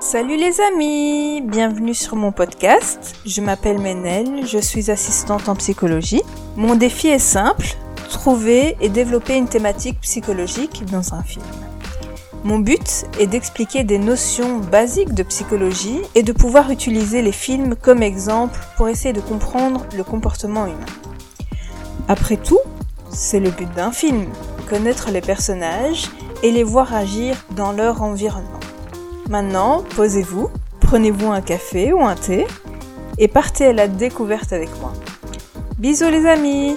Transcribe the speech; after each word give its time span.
Salut 0.00 0.36
les 0.36 0.60
amis, 0.60 1.40
bienvenue 1.40 1.92
sur 1.92 2.14
mon 2.14 2.30
podcast. 2.30 3.16
Je 3.26 3.40
m'appelle 3.40 3.80
Menel, 3.80 4.46
je 4.46 4.58
suis 4.58 4.92
assistante 4.92 5.48
en 5.48 5.56
psychologie. 5.56 6.22
Mon 6.54 6.76
défi 6.76 7.08
est 7.08 7.18
simple, 7.18 7.66
trouver 8.08 8.76
et 8.80 8.90
développer 8.90 9.36
une 9.36 9.48
thématique 9.48 10.00
psychologique 10.02 10.84
dans 10.92 11.14
un 11.14 11.24
film. 11.24 11.44
Mon 12.44 12.60
but 12.60 13.06
est 13.18 13.26
d'expliquer 13.26 13.82
des 13.82 13.98
notions 13.98 14.58
basiques 14.58 15.14
de 15.14 15.24
psychologie 15.24 16.00
et 16.14 16.22
de 16.22 16.32
pouvoir 16.32 16.70
utiliser 16.70 17.20
les 17.20 17.32
films 17.32 17.74
comme 17.74 18.04
exemple 18.04 18.60
pour 18.76 18.88
essayer 18.88 19.12
de 19.12 19.20
comprendre 19.20 19.84
le 19.96 20.04
comportement 20.04 20.66
humain. 20.66 20.76
Après 22.06 22.36
tout, 22.36 22.60
c'est 23.10 23.40
le 23.40 23.50
but 23.50 23.68
d'un 23.74 23.90
film, 23.90 24.26
connaître 24.70 25.10
les 25.10 25.22
personnages 25.22 26.06
et 26.44 26.52
les 26.52 26.62
voir 26.62 26.94
agir 26.94 27.34
dans 27.56 27.72
leur 27.72 28.00
environnement. 28.02 28.57
Maintenant, 29.28 29.84
posez-vous, 29.94 30.48
prenez-vous 30.80 31.26
un 31.26 31.42
café 31.42 31.92
ou 31.92 32.00
un 32.00 32.14
thé 32.14 32.46
et 33.18 33.28
partez 33.28 33.66
à 33.66 33.72
la 33.74 33.86
découverte 33.86 34.54
avec 34.54 34.70
moi. 34.80 34.94
Bisous 35.78 36.08
les 36.08 36.24
amis 36.24 36.76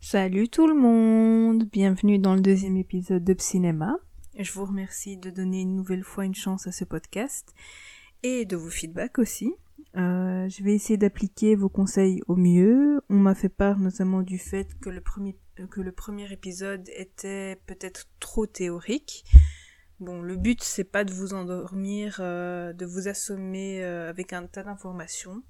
Salut 0.00 0.48
tout 0.48 0.66
le 0.66 0.72
monde 0.72 1.64
Bienvenue 1.70 2.18
dans 2.18 2.34
le 2.34 2.40
deuxième 2.40 2.78
épisode 2.78 3.24
de 3.24 3.34
Cinéma. 3.38 3.98
Je 4.38 4.50
vous 4.52 4.64
remercie 4.64 5.18
de 5.18 5.28
donner 5.28 5.60
une 5.60 5.76
nouvelle 5.76 6.04
fois 6.04 6.24
une 6.24 6.34
chance 6.34 6.66
à 6.66 6.72
ce 6.72 6.86
podcast 6.86 7.54
et 8.22 8.46
de 8.46 8.56
vos 8.56 8.70
feedbacks 8.70 9.18
aussi. 9.18 9.52
Euh, 9.98 10.48
je 10.48 10.62
vais 10.62 10.74
essayer 10.74 10.96
d'appliquer 10.96 11.56
vos 11.56 11.68
conseils 11.68 12.20
au 12.28 12.36
mieux. 12.36 13.00
On 13.08 13.16
m'a 13.16 13.34
fait 13.34 13.48
part 13.48 13.80
notamment 13.80 14.22
du 14.22 14.38
fait 14.38 14.78
que 14.80 14.90
le 14.90 15.02
le 15.76 15.92
premier 15.92 16.32
épisode 16.32 16.88
était 16.94 17.56
peut-être 17.66 18.06
trop 18.20 18.46
théorique. 18.46 19.24
Bon, 19.98 20.22
le 20.22 20.36
but 20.36 20.62
c'est 20.62 20.84
pas 20.84 21.02
de 21.02 21.12
vous 21.12 21.34
endormir, 21.34 22.18
euh, 22.20 22.72
de 22.72 22.86
vous 22.86 23.08
assommer 23.08 23.82
euh, 23.82 24.08
avec 24.08 24.32
un 24.32 24.46
tas 24.46 24.62
d'informations. 24.62 25.42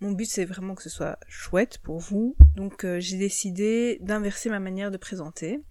Mon 0.00 0.12
but 0.12 0.26
c'est 0.26 0.44
vraiment 0.44 0.74
que 0.74 0.82
ce 0.82 0.90
soit 0.90 1.18
chouette 1.26 1.78
pour 1.78 2.00
vous. 2.00 2.36
Donc 2.56 2.86
j'ai 2.98 3.16
décidé 3.16 3.96
d'inverser 4.02 4.50
ma 4.50 4.60
manière 4.60 4.90
de 4.90 4.98
présenter. 4.98 5.62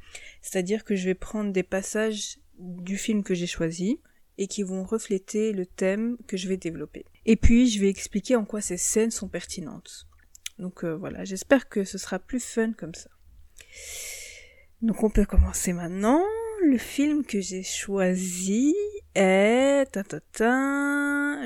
C'est-à-dire 0.41 0.83
que 0.83 0.95
je 0.95 1.05
vais 1.05 1.13
prendre 1.13 1.51
des 1.51 1.61
passages 1.61 2.39
du 2.57 2.97
film 2.97 3.21
que 3.21 3.35
j'ai 3.35 3.45
choisi, 3.45 3.99
et 4.37 4.47
qui 4.47 4.63
vont 4.63 4.83
refléter 4.83 5.53
le 5.53 5.65
thème 5.65 6.17
que 6.27 6.37
je 6.37 6.47
vais 6.47 6.57
développer. 6.57 7.05
Et 7.25 7.35
puis, 7.35 7.67
je 7.67 7.79
vais 7.79 7.89
expliquer 7.89 8.35
en 8.35 8.45
quoi 8.45 8.61
ces 8.61 8.77
scènes 8.77 9.11
sont 9.11 9.27
pertinentes. 9.27 10.07
Donc 10.59 10.83
euh, 10.83 10.95
voilà, 10.95 11.23
j'espère 11.25 11.67
que 11.67 11.83
ce 11.83 11.97
sera 11.97 12.19
plus 12.19 12.43
fun 12.43 12.73
comme 12.73 12.93
ça. 12.93 13.09
Donc 14.81 15.03
on 15.03 15.09
peut 15.09 15.25
commencer 15.25 15.73
maintenant. 15.73 16.21
Le 16.65 16.77
film 16.77 17.25
que 17.25 17.41
j'ai 17.41 17.63
choisi 17.63 18.73
est 19.15 19.85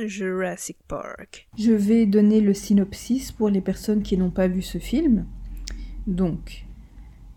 Jurassic 0.06 0.78
Park. 0.88 1.48
Je 1.58 1.72
vais 1.72 2.06
donner 2.06 2.40
le 2.42 2.54
synopsis 2.54 3.32
pour 3.32 3.50
les 3.50 3.62
personnes 3.62 4.04
qui 4.04 4.18
n'ont 4.18 4.30
pas 4.30 4.48
vu 4.48 4.62
ce 4.62 4.78
film. 4.78 5.26
Donc, 6.06 6.66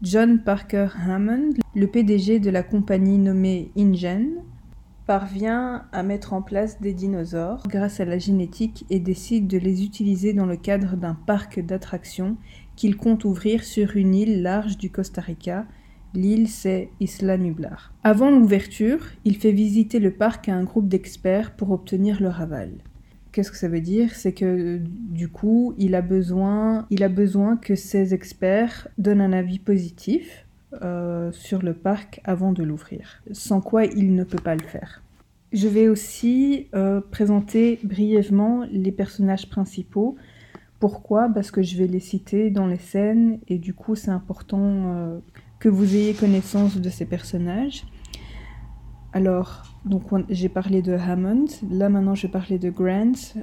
John 0.03 0.43
Parker 0.43 0.89
Hammond, 0.95 1.55
le 1.75 1.87
PDG 1.87 2.39
de 2.39 2.51
la 2.51 2.63
compagnie 2.63 3.19
nommée 3.19 3.71
InGen, 3.77 4.45
parvient 5.11 5.87
à 5.91 6.05
mettre 6.05 6.35
en 6.35 6.41
place 6.41 6.81
des 6.81 6.95
dinosaures 6.95 7.65
grâce 7.67 7.99
à 7.99 8.05
la 8.05 8.19
génétique 8.19 8.87
et 8.91 9.01
décide 9.01 9.49
de 9.49 9.59
les 9.59 9.83
utiliser 9.83 10.35
dans 10.35 10.47
le 10.47 10.57
cadre 10.57 10.95
d'un 10.95 11.17
parc 11.17 11.59
d'attractions 11.59 12.37
qu'il 12.77 12.97
compte 12.97 13.25
ouvrir 13.25 13.65
sur 13.65 13.97
une 13.97 14.15
île 14.15 14.41
large 14.41 14.79
du 14.79 14.89
Costa 14.89 15.21
Rica. 15.21 15.67
L'île, 16.15 16.47
c'est 16.47 16.91
Isla 17.01 17.39
Nublar. 17.39 17.93
Avant 18.05 18.31
l'ouverture, 18.31 19.05
il 19.25 19.37
fait 19.37 19.51
visiter 19.51 19.99
le 19.99 20.13
parc 20.13 20.49
à 20.49 20.55
un 20.55 20.63
groupe 20.63 20.87
d'experts 20.87 21.57
pour 21.57 21.73
obtenir 21.73 22.23
leur 22.23 22.41
aval. 22.41 22.71
Qu'est-ce 23.33 23.51
que 23.51 23.59
ça 23.59 23.67
veut 23.67 23.81
dire? 23.81 24.15
C'est 24.15 24.33
que 24.33 24.81
du 24.81 25.27
coup, 25.27 25.75
il 25.77 25.97
a 25.97 26.03
besoin, 26.03 26.87
il 26.89 27.03
a 27.03 27.09
besoin 27.09 27.57
que 27.57 27.75
ces 27.75 28.15
experts 28.15 28.87
donnent 28.97 29.23
un 29.23 29.33
avis 29.33 29.59
positif 29.59 30.47
euh, 30.83 31.33
sur 31.33 31.63
le 31.63 31.75
parc 31.75 32.21
avant 32.23 32.53
de 32.53 32.63
l'ouvrir, 32.63 33.23
sans 33.33 33.61
quoi 33.61 33.87
il 33.87 34.15
ne 34.15 34.23
peut 34.23 34.39
pas 34.39 34.55
le 34.55 34.63
faire. 34.63 35.03
Je 35.53 35.67
vais 35.67 35.89
aussi 35.89 36.69
euh, 36.77 37.01
présenter 37.01 37.81
brièvement 37.83 38.65
les 38.71 38.93
personnages 38.93 39.49
principaux. 39.51 40.15
Pourquoi? 40.79 41.29
Parce 41.29 41.51
que 41.51 41.61
je 41.61 41.77
vais 41.77 41.89
les 41.89 41.99
citer 41.99 42.51
dans 42.51 42.69
les 42.69 42.79
scènes 42.79 43.41
et 43.49 43.59
du 43.59 43.75
coup 43.75 43.97
c'est 43.97 44.13
important 44.13 44.61
euh, 44.61 45.19
que 45.59 45.69
vous 45.69 45.97
ayez 45.97 46.15
connaissance 46.15 46.77
de 46.77 46.89
ces 46.89 47.05
personnages. 47.05 47.85
Alors, 49.13 49.65
donc 49.85 50.05
j'ai 50.29 50.49
parlé 50.49 50.83
de 50.83 50.93
Hammond, 50.93 51.47
là 51.69 51.89
maintenant 51.89 52.15
je 52.15 52.29
vais 52.29 52.33
parler 52.33 52.61
de 52.61 52.71
Grant, 52.71 53.35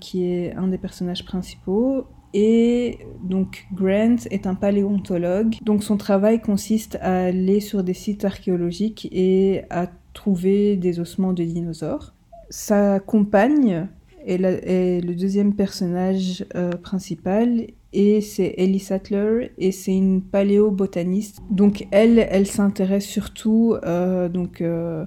qui 0.00 0.24
est 0.24 0.54
un 0.54 0.68
des 0.68 0.78
personnages 0.78 1.26
principaux. 1.26 2.06
Et 2.32 2.98
donc 3.22 3.66
Grant 3.74 4.16
est 4.30 4.46
un 4.46 4.54
paléontologue. 4.54 5.56
Donc 5.62 5.82
son 5.82 5.96
travail 5.96 6.40
consiste 6.40 6.96
à 7.00 7.24
aller 7.24 7.60
sur 7.60 7.82
des 7.82 7.94
sites 7.94 8.24
archéologiques 8.24 9.08
et 9.10 9.62
à 9.70 9.88
trouver 10.12 10.76
des 10.76 11.00
ossements 11.00 11.32
de 11.32 11.44
dinosaures. 11.44 12.14
Sa 12.50 13.00
compagne 13.00 13.88
est, 14.26 14.38
le 14.38 15.14
deuxième 15.14 15.54
personnage 15.54 16.44
euh, 16.54 16.72
principal 16.72 17.66
et 17.92 18.20
c'est 18.20 18.54
Ellie 18.58 18.78
Sattler 18.78 19.52
et 19.58 19.72
c'est 19.72 19.96
une 19.96 20.22
paléobotaniste. 20.22 21.40
Donc 21.50 21.86
elle, 21.90 22.18
elle 22.18 22.46
s'intéresse 22.46 23.06
surtout 23.06 23.76
euh, 23.84 24.28
donc 24.28 24.60
euh, 24.60 25.04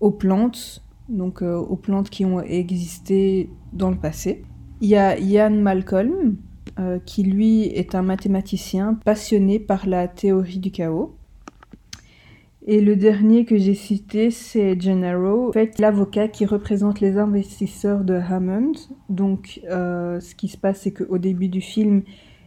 aux 0.00 0.10
plantes, 0.10 0.82
donc 1.08 1.42
aux 1.42 1.76
plantes 1.76 2.08
qui 2.08 2.24
ont 2.24 2.40
existé 2.40 3.50
dans 3.72 3.90
le 3.90 3.96
passé. 3.96 4.44
Il 4.82 4.88
y 4.88 4.96
a 4.96 5.18
Ian 5.18 5.50
Malcolm, 5.50 6.36
euh, 6.78 6.98
qui 7.04 7.22
lui 7.22 7.64
est 7.64 7.94
un 7.94 8.00
mathématicien 8.00 8.94
passionné 9.04 9.58
par 9.58 9.86
la 9.86 10.08
théorie 10.08 10.58
du 10.58 10.70
chaos. 10.70 11.14
Et 12.66 12.80
le 12.80 12.96
dernier 12.96 13.44
que 13.44 13.58
j'ai 13.58 13.74
cité, 13.74 14.30
c'est 14.30 14.80
Gennaro, 14.80 15.52
fait, 15.52 15.78
l'avocat 15.78 16.28
qui 16.28 16.46
représente 16.46 17.00
les 17.00 17.18
investisseurs 17.18 18.04
de 18.04 18.14
Hammond. 18.14 18.72
Donc, 19.10 19.60
euh, 19.70 20.18
ce 20.20 20.34
qui 20.34 20.48
se 20.48 20.56
passe, 20.56 20.80
c'est 20.82 20.92
qu'au 20.92 21.18
début 21.18 21.48
du 21.48 21.60
film, 21.60 22.02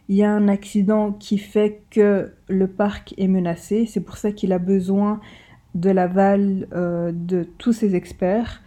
il 0.09 0.15
y 0.15 0.23
a 0.23 0.31
un 0.31 0.47
accident 0.47 1.11
qui 1.11 1.37
fait 1.37 1.83
que 1.91 2.31
le 2.47 2.67
parc 2.67 3.13
est 3.19 3.27
menacé. 3.27 3.85
C'est 3.85 4.01
pour 4.01 4.17
ça 4.17 4.31
qu'il 4.31 4.53
a 4.53 4.59
besoin 4.59 5.19
de 5.75 5.91
l'aval 5.91 6.67
euh, 6.73 7.11
de 7.13 7.43
tous 7.59 7.73
ses 7.73 7.93
experts 7.93 8.62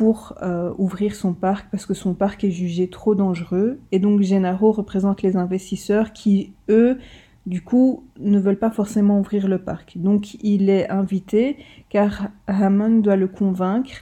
pour 0.00 0.32
euh, 0.40 0.72
ouvrir 0.78 1.14
son 1.14 1.34
parc 1.34 1.70
parce 1.70 1.84
que 1.84 1.92
son 1.92 2.14
parc 2.14 2.42
est 2.44 2.50
jugé 2.50 2.88
trop 2.88 3.14
dangereux. 3.14 3.78
Et 3.92 3.98
donc 3.98 4.22
Gennaro 4.22 4.72
représente 4.72 5.20
les 5.20 5.36
investisseurs 5.36 6.14
qui, 6.14 6.54
eux, 6.70 6.98
du 7.44 7.60
coup, 7.60 8.08
ne 8.18 8.40
veulent 8.40 8.58
pas 8.58 8.70
forcément 8.70 9.20
ouvrir 9.20 9.46
le 9.46 9.62
parc. 9.62 9.98
Donc 9.98 10.42
il 10.42 10.70
est 10.70 10.88
invité 10.88 11.58
car 11.90 12.28
Hammond 12.46 13.00
doit 13.00 13.16
le 13.16 13.28
convaincre 13.28 13.92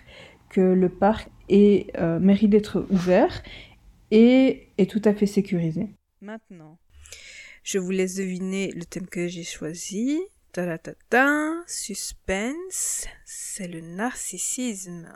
que 0.50 0.60
le 0.60 0.88
parc 0.88 1.30
est, 1.48 1.90
euh, 1.98 2.20
mérite 2.20 2.50
d'être 2.50 2.86
ouvert 2.90 3.42
et 4.12 4.68
est 4.78 4.88
tout 4.88 5.02
à 5.04 5.12
fait 5.12 5.26
sécurisé. 5.26 5.88
Maintenant, 6.20 6.78
je 7.64 7.80
vous 7.80 7.90
laisse 7.90 8.14
deviner 8.14 8.70
le 8.70 8.84
thème 8.84 9.08
que 9.08 9.26
j'ai 9.26 9.42
choisi. 9.42 10.20
Ta, 10.52 10.78
ta, 10.78 10.92
ta, 11.10 11.54
suspense, 11.66 13.08
c'est 13.24 13.66
le 13.66 13.80
narcissisme. 13.80 15.08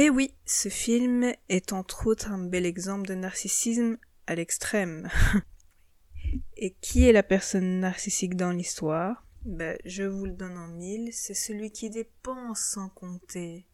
Et 0.00 0.10
oui, 0.10 0.32
ce 0.46 0.68
film 0.68 1.32
est 1.48 1.72
entre 1.72 2.06
autres 2.06 2.30
un 2.30 2.38
bel 2.38 2.66
exemple 2.66 3.08
de 3.08 3.16
narcissisme 3.16 3.98
à 4.28 4.36
l'extrême. 4.36 5.08
Et 6.56 6.76
qui 6.80 7.08
est 7.08 7.12
la 7.12 7.24
personne 7.24 7.80
narcissique 7.80 8.36
dans 8.36 8.52
l'histoire? 8.52 9.26
Ben, 9.44 9.76
Je 9.84 10.04
vous 10.04 10.26
le 10.26 10.34
donne 10.34 10.56
en 10.56 10.68
mille, 10.68 11.12
c'est 11.12 11.34
celui 11.34 11.72
qui 11.72 11.90
dépense 11.90 12.60
sans 12.60 12.90
compter, 12.90 13.66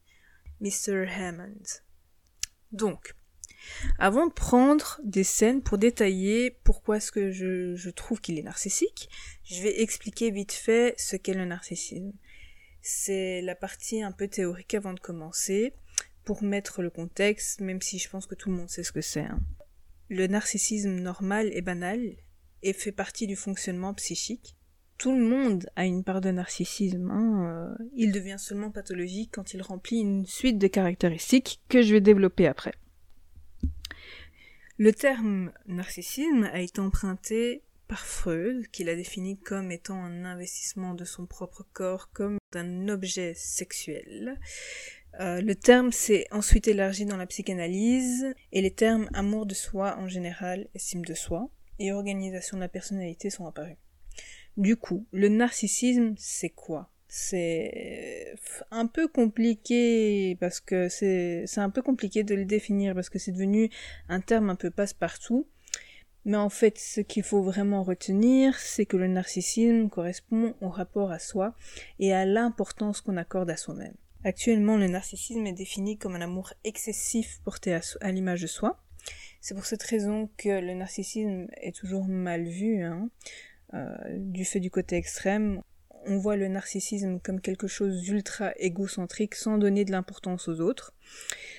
Mr. 0.63 1.07
Hammond. 1.15 1.63
Donc, 2.73 3.15
avant 3.99 4.27
de 4.27 4.33
prendre 4.33 4.99
des 5.05 5.25
scènes 5.25 5.63
pour 5.63 5.77
détailler 5.77 6.53
pourquoi 6.65 6.97
est-ce 6.97 7.13
que 7.13 7.33
je, 7.33 7.75
je 7.75 7.91
trouve 7.91 8.23
qu'il 8.23 8.39
est 8.39 8.45
narcissique, 8.45 9.11
je 9.45 9.63
vais 9.63 9.83
expliquer 9.83 10.31
vite 10.31 10.53
fait 10.53 10.95
ce 10.97 11.17
qu'est 11.17 11.35
le 11.35 11.45
narcissisme. 11.45 12.15
C'est 12.81 13.43
la 13.43 13.55
partie 13.55 14.03
un 14.03 14.13
peu 14.13 14.27
théorique 14.27 14.73
avant 14.73 14.95
de 14.95 15.01
commencer 15.01 15.75
pour 16.25 16.43
mettre 16.43 16.83
le 16.83 16.91
contexte, 16.91 17.61
même 17.61 17.81
si 17.81 17.99
je 17.99 18.09
pense 18.09 18.27
que 18.27 18.35
tout 18.35 18.51
le 18.51 18.57
monde 18.57 18.71
sait 18.71 18.85
ce 18.85 18.93
que 18.93 19.01
c'est. 19.01 19.21
Hein. 19.21 19.41
Le 20.09 20.27
narcissisme 20.27 21.01
normal 21.01 21.51
et 21.53 21.63
banal 21.63 22.17
et 22.63 22.73
fait 22.73 22.93
partie 22.93 23.27
du 23.27 23.37
fonctionnement 23.37 23.95
psychique. 23.95 24.57
Tout 24.97 25.13
le 25.13 25.25
monde 25.25 25.69
a 25.77 25.85
une 25.85 26.05
part 26.05 26.21
de 26.21 26.31
narcissisme. 26.31 27.11
Hein. 27.11 27.77
Euh, 27.79 27.85
il 27.95 28.13
devient 28.13 28.39
seulement 28.39 28.71
pathologique 28.71 29.31
quand 29.33 29.53
il 29.55 29.63
remplit 29.63 29.99
une 29.99 30.25
suite 30.25 30.59
de 30.59 30.67
caractéristiques 30.67 31.61
que 31.69 31.83
je 31.83 31.93
vais 31.93 32.01
développer 32.01 32.47
après. 32.47 32.75
Le 34.79 34.93
terme 34.93 35.53
narcissisme 35.67 36.45
a 36.53 36.61
été 36.61 36.81
emprunté 36.81 37.63
par 37.87 38.07
Freud, 38.07 38.67
qu'il 38.69 38.89
a 38.89 38.97
défini 38.97 39.39
comme 39.39 39.71
étant 39.71 40.03
un 40.03 40.25
investissement 40.25 40.95
de 40.95 41.05
son 41.05 41.27
propre 41.27 41.67
corps 41.73 42.11
comme 42.13 42.39
un 42.55 42.89
objet 42.89 43.35
sexuel. 43.35 44.39
Euh, 45.21 45.41
le 45.41 45.55
terme 45.55 45.93
s'est 45.93 46.27
ensuite 46.33 46.67
élargi 46.67 47.05
dans 47.05 47.17
la 47.17 47.27
psychanalyse 47.27 48.35
et 48.53 48.61
les 48.61 48.73
termes 48.73 49.09
amour 49.15 49.47
de 49.47 49.55
soi 49.55 49.97
en 49.99 50.09
général, 50.09 50.69
estime 50.75 51.05
de 51.05 51.15
soi 51.15 51.49
et 51.79 51.93
organisation 51.93 52.57
de 52.57 52.63
la 52.63 52.69
personnalité 52.69 53.31
sont 53.31 53.47
apparus. 53.47 53.77
Du 54.57 54.77
coup, 54.77 55.07
le 55.13 55.29
narcissisme, 55.29 56.15
c'est 56.17 56.51
quoi? 56.51 56.91
C'est 57.09 58.35
un 58.73 58.87
peu 58.87 59.07
compliqué 59.07 60.37
parce 60.41 60.61
que 60.61 60.89
c'est 60.89 61.47
un 61.59 61.71
peu 61.71 61.83
compliqué 61.83 62.25
de 62.25 62.35
le 62.35 62.45
définir 62.45 62.95
parce 62.95 63.09
que 63.09 63.21
c'est 63.21 63.33
devenu 63.33 63.71
un 64.09 64.21
terme 64.21 64.51
un 64.51 64.57
peu 64.57 64.71
passe-partout. 64.71 65.47
Mais 66.25 66.39
en 66.39 66.49
fait, 66.49 66.79
ce 66.79 67.03
qu'il 67.03 67.23
faut 67.23 67.43
vraiment 67.43 67.83
retenir, 67.83 68.59
c'est 68.59 68.87
que 68.87 68.97
le 68.97 69.07
narcissisme 69.09 69.89
correspond 69.91 70.55
au 70.61 70.71
rapport 70.71 71.13
à 71.13 71.19
soi 71.19 71.55
et 72.01 72.13
à 72.13 72.25
l'importance 72.25 73.01
qu'on 73.01 73.17
accorde 73.17 73.51
à 73.51 73.57
soi-même. 73.57 73.95
Actuellement, 74.25 74.79
le 74.79 74.89
narcissisme 74.89 75.47
est 75.47 75.53
défini 75.53 75.99
comme 75.99 76.15
un 76.17 76.23
amour 76.23 76.55
excessif 76.65 77.41
porté 77.45 77.79
à, 78.01 78.11
l'image 78.11 78.41
de 78.41 78.47
soi. 78.47 78.83
C'est 79.43 79.55
pour 79.55 79.67
cette 79.67 79.83
raison 79.83 80.31
que 80.39 80.49
le 80.49 80.73
narcissisme 80.73 81.47
est 81.61 81.77
toujours 81.77 82.07
mal 82.07 82.45
vu, 82.45 82.83
hein. 82.83 83.11
euh, 83.75 83.95
du 84.17 84.47
fait 84.47 84.61
du 84.61 84.71
côté 84.71 84.97
extrême. 84.97 85.61
On 86.07 86.17
voit 86.17 86.37
le 86.37 86.49
narcissisme 86.49 87.21
comme 87.21 87.39
quelque 87.39 87.67
chose 87.67 88.01
d'ultra 88.01 88.53
égocentrique 88.57 89.35
sans 89.35 89.59
donner 89.59 89.85
de 89.85 89.93
l'importance 89.93 90.49
aux 90.49 90.61
autres. 90.61 90.95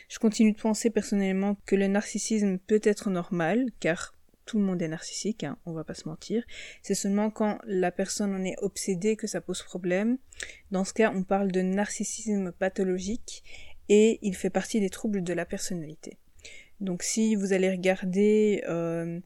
Je 0.10 0.18
continue 0.18 0.54
de 0.54 0.60
penser 0.60 0.90
personnellement 0.90 1.58
que 1.68 1.76
le 1.76 1.86
narcissisme 1.86 2.58
peut 2.58 2.82
être 2.84 3.12
normal, 3.12 3.68
car 3.80 4.16
tout 4.46 4.60
le 4.60 4.64
monde 4.64 4.82
est 4.82 4.88
narcissique, 4.88 5.44
hein, 5.44 5.58
on 5.66 5.74
va 5.74 5.84
pas 5.84 5.94
se 5.94 6.08
mentir. 6.08 6.44
C'est 6.82 6.96
seulement 6.96 7.30
quand 7.30 7.60
la 7.66 7.92
personne 7.92 8.34
en 8.34 8.44
est 8.44 8.56
obsédée 8.62 9.16
que 9.16 9.28
ça 9.28 9.42
pose 9.42 9.64
problème. 9.64 10.18
Dans 10.72 10.84
ce 10.84 10.94
cas, 10.94 11.12
on 11.14 11.24
parle 11.24 11.52
de 11.52 11.62
narcissisme 11.62 12.52
pathologique 12.52 13.44
et 13.90 14.20
il 14.22 14.36
fait 14.36 14.50
partie 14.50 14.80
des 14.80 14.90
troubles 14.90 15.24
de 15.24 15.34
la 15.34 15.46
personnalité. 15.46 16.18
Donc 16.80 17.04
si 17.04 17.36
vous 17.36 17.54
allez 17.54 17.70
regarder 17.70 18.64
euh, 18.68 19.20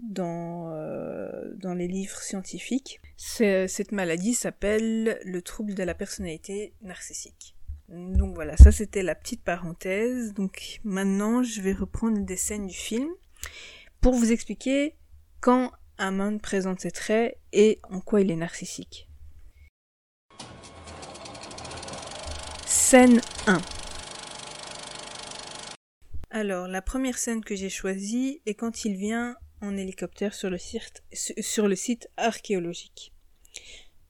dans, 0.00 0.70
euh, 0.72 1.54
dans 1.54 1.74
les 1.74 1.88
livres 1.88 2.20
scientifiques, 2.20 3.00
cette 3.16 3.92
maladie 3.92 4.34
s'appelle 4.34 5.20
le 5.24 5.42
trouble 5.42 5.74
de 5.74 5.82
la 5.82 5.94
personnalité 5.94 6.74
narcissique. 6.82 7.54
Donc 7.88 8.34
voilà, 8.34 8.56
ça 8.56 8.70
c'était 8.70 9.02
la 9.02 9.14
petite 9.14 9.42
parenthèse. 9.42 10.34
Donc 10.34 10.80
maintenant 10.84 11.42
je 11.42 11.60
vais 11.60 11.72
reprendre 11.72 12.24
des 12.24 12.36
scènes 12.36 12.66
du 12.66 12.74
film 12.74 13.10
pour 14.00 14.14
vous 14.14 14.32
expliquer 14.32 14.96
quand 15.40 15.72
Hammond 15.98 16.38
présente 16.38 16.80
ses 16.80 16.90
traits 16.90 17.38
et 17.52 17.78
en 17.90 18.00
quoi 18.00 18.22
il 18.22 18.30
est 18.30 18.36
narcissique. 18.36 19.08
Scène 22.66 23.20
1 23.46 23.60
Alors, 26.30 26.66
la 26.66 26.80
première 26.82 27.18
scène 27.18 27.44
que 27.44 27.54
j'ai 27.54 27.68
choisie 27.68 28.40
est 28.46 28.54
quand 28.54 28.84
il 28.84 28.96
vient 28.96 29.36
en 29.60 29.76
hélicoptère 29.76 30.32
sur 30.32 30.48
le 30.48 30.56
site 30.58 32.08
archéologique. 32.16 33.12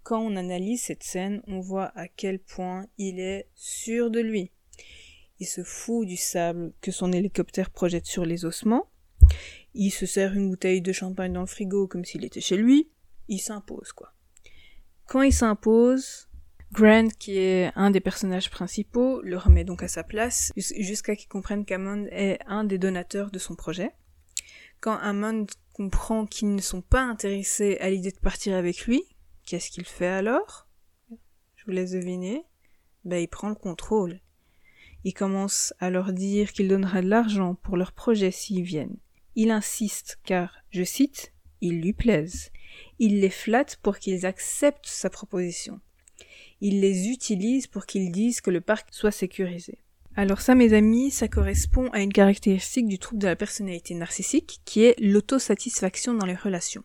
Quand 0.05 0.21
on 0.21 0.37
analyse 0.37 0.83
cette 0.83 1.03
scène, 1.03 1.43
on 1.49 1.61
voit 1.61 1.91
à 1.99 2.07
quel 2.07 2.39
point 2.39 2.87
il 2.99 3.19
est 3.19 3.49
sûr 3.55 4.11
de 4.11 4.21
lui. 4.21 4.53
Il 5.41 5.47
se 5.47 5.65
fout 5.65 6.07
du 6.07 6.17
sable 6.17 6.73
que 6.81 6.93
son 6.93 7.13
hélicoptère 7.13 7.71
projette 7.71 8.07
sur 8.07 8.25
les 8.25 8.45
ossements 8.45 8.89
il 9.75 9.91
se 9.91 10.07
sert 10.07 10.35
une 10.35 10.51
bouteille 10.51 10.83
de 10.83 10.93
champagne 10.93 11.33
dans 11.33 11.41
le 11.41 11.47
frigo 11.47 11.87
comme 11.87 12.05
s'il 12.05 12.25
était 12.25 12.41
chez 12.41 12.57
lui, 12.57 12.91
il 13.29 13.39
s'impose 13.39 13.93
quoi. 13.93 14.13
Quand 15.07 15.23
il 15.23 15.33
s'impose, 15.33 16.29
Grant, 16.73 17.09
qui 17.19 17.37
est 17.37 17.73
un 17.75 17.91
des 17.91 17.99
personnages 17.99 18.49
principaux, 18.49 19.21
le 19.23 19.37
remet 19.37 19.65
donc 19.65 19.83
à 19.83 19.89
sa 19.89 20.05
place 20.05 20.53
jusqu'à 20.57 21.17
qu'il 21.17 21.29
comprenne 21.29 21.65
qu'Amond 21.65 22.07
est 22.13 22.39
un 22.47 22.63
des 22.63 22.79
donateurs 22.79 23.33
de 23.33 23.41
son 23.41 23.57
projet. 23.57 23.91
Quand 24.81 24.97
Hammond 24.97 25.47
comprend 25.73 26.27
qu'ils 26.27 26.55
ne 26.55 26.61
sont 26.61 26.81
pas 26.81 27.03
intéressés 27.03 27.77
à 27.81 27.91
l'idée 27.91 28.13
de 28.13 28.19
partir 28.19 28.55
avec 28.55 28.87
lui, 28.87 29.03
qu'est-ce 29.47 29.71
qu'il 29.71 29.85
fait 29.85 30.07
alors? 30.07 30.69
Je 31.57 31.65
vous 31.65 31.73
laisse 31.73 31.91
deviner. 31.91 32.45
Ben, 33.05 33.17
il 33.17 33.29
prend 33.29 33.49
le 33.49 33.57
contrôle. 33.57 34.21
Il 35.03 35.13
commence 35.13 35.75
à 35.81 35.91
leur 35.91 36.13
dire 36.13 36.53
qu'il 36.53 36.69
donnera 36.69 37.03
de 37.03 37.09
l'argent 37.09 37.57
pour 37.57 37.77
leur 37.77 37.93
projet 37.93 38.31
s'ils 38.31 38.63
viennent. 38.63 38.97
Il 39.37 39.51
insiste 39.51 40.19
car, 40.25 40.55
je 40.71 40.83
cite, 40.83 41.33
ils 41.61 41.81
lui 41.81 41.93
plaisent. 41.93 42.51
Il 42.99 43.21
les 43.21 43.31
flatte 43.31 43.79
pour 43.83 43.99
qu'ils 43.99 44.27
acceptent 44.27 44.87
sa 44.87 45.11
proposition. 45.11 45.81
Il 46.61 46.81
les 46.81 47.09
utilise 47.09 47.67
pour 47.67 47.87
qu'ils 47.87 48.13
disent 48.13 48.41
que 48.41 48.51
le 48.51 48.61
parc 48.61 48.89
soit 48.93 49.11
sécurisé. 49.11 49.79
Alors 50.17 50.41
ça, 50.41 50.55
mes 50.55 50.73
amis, 50.73 51.11
ça 51.11 51.29
correspond 51.29 51.89
à 51.93 52.01
une 52.01 52.13
caractéristique 52.13 52.89
du 52.89 52.99
trouble 52.99 53.23
de 53.23 53.29
la 53.29 53.37
personnalité 53.37 53.95
narcissique 53.95 54.61
qui 54.65 54.83
est 54.85 54.99
l'autosatisfaction 54.99 56.15
dans 56.15 56.27
les 56.27 56.35
relations. 56.35 56.85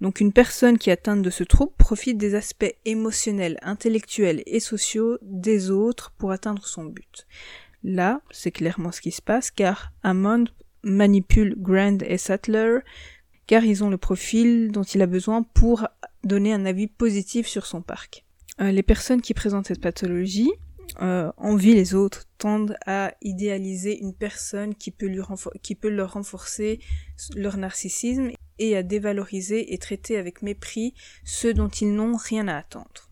Donc 0.00 0.20
une 0.20 0.32
personne 0.32 0.78
qui 0.78 0.90
est 0.90 0.94
atteinte 0.94 1.22
de 1.22 1.30
ce 1.30 1.44
trouble 1.44 1.72
profite 1.78 2.18
des 2.18 2.34
aspects 2.34 2.74
émotionnels, 2.84 3.58
intellectuels 3.62 4.42
et 4.46 4.60
sociaux 4.60 5.18
des 5.22 5.70
autres 5.70 6.12
pour 6.18 6.32
atteindre 6.32 6.66
son 6.66 6.84
but. 6.84 7.26
Là, 7.82 8.20
c'est 8.30 8.50
clairement 8.50 8.92
ce 8.92 9.00
qui 9.00 9.10
se 9.10 9.22
passe 9.22 9.50
car 9.50 9.92
Hammond 10.02 10.46
manipule 10.84 11.54
Grand 11.58 12.02
et 12.02 12.18
Sattler 12.18 12.78
car 13.46 13.64
ils 13.64 13.84
ont 13.84 13.90
le 13.90 13.98
profil 13.98 14.70
dont 14.72 14.82
il 14.82 15.02
a 15.02 15.06
besoin 15.06 15.42
pour 15.42 15.86
donner 16.22 16.52
un 16.52 16.64
avis 16.64 16.86
positif 16.86 17.46
sur 17.46 17.66
son 17.66 17.82
parc. 17.82 18.24
Euh, 18.60 18.70
les 18.70 18.82
personnes 18.82 19.20
qui 19.20 19.34
présentent 19.34 19.66
cette 19.66 19.80
pathologie 19.80 20.50
euh, 21.02 21.30
envient 21.36 21.74
les 21.74 21.94
autres, 21.94 22.24
tendent 22.38 22.76
à 22.86 23.14
idéaliser 23.20 24.00
une 24.00 24.14
personne 24.14 24.74
qui 24.74 24.90
peut 24.90 25.08
leur 25.08 26.12
renforcer 26.12 26.78
leur 27.34 27.56
narcissisme 27.56 28.30
et 28.58 28.76
à 28.76 28.82
dévaloriser 28.82 29.74
et 29.74 29.78
traiter 29.78 30.16
avec 30.16 30.42
mépris 30.42 30.94
ceux 31.24 31.52
dont 31.52 31.68
ils 31.68 31.92
n'ont 31.92 32.16
rien 32.16 32.46
à 32.48 32.56
attendre. 32.56 33.03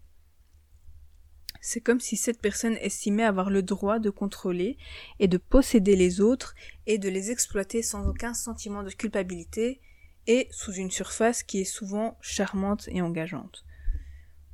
C'est 1.65 1.81
comme 1.81 2.01
si 2.01 2.17
cette 2.17 2.41
personne 2.41 2.77
estimait 2.81 3.23
avoir 3.23 3.49
le 3.49 3.63
droit 3.63 4.01
de 4.01 4.11
contrôler 4.11 4.77
et 5.21 5.29
de 5.29 5.39
posséder 5.39 5.95
les 5.95 6.21
autres 6.21 6.57
et 6.89 6.99
de 6.99 7.09
les 7.09 7.31
exploiter 7.31 7.83
sans 7.83 8.09
aucun 8.09 8.35
sentiment 8.35 8.83
de 8.83 8.91
culpabilité 8.91 9.81
et 10.27 10.49
sous 10.51 10.73
une 10.73 10.91
surface 10.91 11.45
qui 11.45 11.61
est 11.61 11.65
souvent 11.65 12.19
charmante 12.21 12.89
et 12.89 13.01
engageante. 13.01 13.65